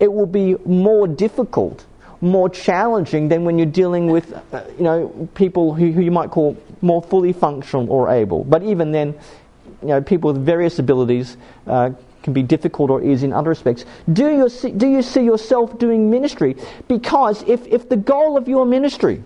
It 0.00 0.12
will 0.12 0.26
be 0.26 0.56
more 0.64 1.06
difficult 1.06 1.84
more 2.20 2.48
challenging 2.48 3.28
than 3.28 3.44
when 3.44 3.58
you're 3.58 3.66
dealing 3.66 4.08
with, 4.10 4.32
uh, 4.52 4.62
you 4.76 4.84
know, 4.84 5.28
people 5.34 5.74
who, 5.74 5.90
who 5.92 6.02
you 6.02 6.10
might 6.10 6.30
call 6.30 6.56
more 6.82 7.02
fully 7.02 7.32
functional 7.32 7.90
or 7.90 8.10
able. 8.10 8.44
But 8.44 8.62
even 8.62 8.92
then, 8.92 9.14
you 9.82 9.88
know, 9.88 10.02
people 10.02 10.32
with 10.32 10.44
various 10.44 10.78
abilities 10.78 11.36
uh, 11.66 11.90
can 12.22 12.32
be 12.32 12.42
difficult 12.42 12.90
or 12.90 13.02
easy 13.02 13.26
in 13.26 13.32
other 13.32 13.48
respects. 13.48 13.84
Do 14.12 14.28
you 14.28 14.48
see, 14.48 14.70
do 14.70 14.86
you 14.86 15.02
see 15.02 15.22
yourself 15.22 15.78
doing 15.78 16.10
ministry? 16.10 16.56
Because 16.88 17.42
if, 17.44 17.66
if 17.66 17.88
the 17.88 17.96
goal 17.96 18.36
of 18.36 18.48
your 18.48 18.66
ministry 18.66 19.24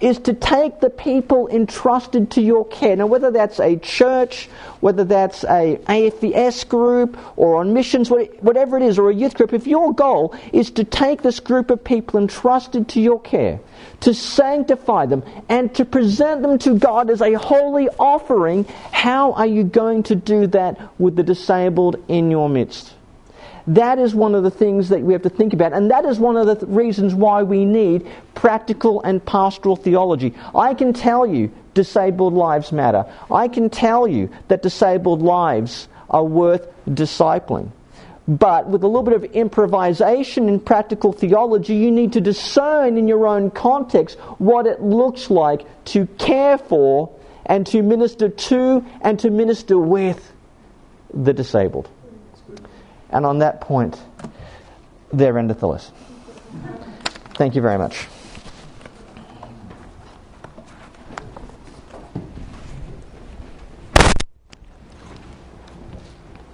is 0.00 0.18
to 0.20 0.32
take 0.32 0.80
the 0.80 0.90
people 0.90 1.48
entrusted 1.48 2.30
to 2.32 2.40
your 2.40 2.66
care. 2.66 2.96
Now, 2.96 3.06
whether 3.06 3.30
that's 3.30 3.60
a 3.60 3.76
church, 3.76 4.48
whether 4.80 5.04
that's 5.04 5.44
a 5.44 5.78
AFES 5.88 6.68
group, 6.68 7.16
or 7.36 7.56
on 7.56 7.72
missions, 7.72 8.10
whatever 8.10 8.76
it 8.76 8.82
is, 8.82 8.98
or 8.98 9.10
a 9.10 9.14
youth 9.14 9.34
group, 9.34 9.52
if 9.52 9.66
your 9.66 9.94
goal 9.94 10.34
is 10.52 10.70
to 10.72 10.84
take 10.84 11.22
this 11.22 11.40
group 11.40 11.70
of 11.70 11.82
people 11.82 12.18
entrusted 12.18 12.88
to 12.88 13.00
your 13.00 13.20
care, 13.20 13.60
to 14.00 14.14
sanctify 14.14 15.06
them, 15.06 15.22
and 15.48 15.74
to 15.74 15.84
present 15.84 16.42
them 16.42 16.58
to 16.58 16.78
God 16.78 17.10
as 17.10 17.20
a 17.20 17.34
holy 17.34 17.88
offering, 17.98 18.64
how 18.92 19.32
are 19.32 19.46
you 19.46 19.64
going 19.64 20.02
to 20.04 20.14
do 20.14 20.46
that 20.48 20.78
with 20.98 21.16
the 21.16 21.22
disabled 21.22 21.96
in 22.08 22.30
your 22.30 22.48
midst? 22.48 22.94
That 23.68 23.98
is 23.98 24.14
one 24.14 24.36
of 24.36 24.44
the 24.44 24.50
things 24.50 24.90
that 24.90 25.00
we 25.00 25.12
have 25.12 25.22
to 25.22 25.28
think 25.28 25.52
about, 25.52 25.72
and 25.72 25.90
that 25.90 26.04
is 26.04 26.20
one 26.20 26.36
of 26.36 26.46
the 26.46 26.54
th- 26.54 26.68
reasons 26.68 27.14
why 27.14 27.42
we 27.42 27.64
need 27.64 28.08
practical 28.36 29.02
and 29.02 29.24
pastoral 29.24 29.74
theology. 29.74 30.34
I 30.54 30.74
can 30.74 30.92
tell 30.92 31.26
you 31.26 31.50
disabled 31.74 32.34
lives 32.34 32.70
matter. 32.70 33.04
I 33.30 33.48
can 33.48 33.68
tell 33.68 34.06
you 34.06 34.30
that 34.46 34.62
disabled 34.62 35.22
lives 35.22 35.88
are 36.08 36.24
worth 36.24 36.68
discipling. 36.88 37.72
But 38.28 38.68
with 38.68 38.82
a 38.82 38.88
little 38.88 39.04
bit 39.04 39.14
of 39.14 39.24
improvisation 39.24 40.48
in 40.48 40.58
practical 40.60 41.12
theology, 41.12 41.74
you 41.76 41.90
need 41.90 42.12
to 42.14 42.20
discern 42.20 42.96
in 42.96 43.06
your 43.06 43.26
own 43.26 43.50
context 43.50 44.18
what 44.38 44.66
it 44.66 44.82
looks 44.82 45.30
like 45.30 45.64
to 45.86 46.06
care 46.18 46.58
for 46.58 47.16
and 47.44 47.66
to 47.68 47.82
minister 47.82 48.28
to 48.28 48.84
and 49.00 49.18
to 49.20 49.30
minister 49.30 49.78
with 49.78 50.32
the 51.14 51.32
disabled. 51.32 51.88
And 53.10 53.24
on 53.24 53.38
that 53.38 53.60
point, 53.60 54.00
there 55.12 55.38
endeth 55.38 55.60
the 55.60 55.68
lesson. 55.68 55.94
Thank 57.34 57.54
you 57.54 57.62
very 57.62 57.78
much. 57.78 58.08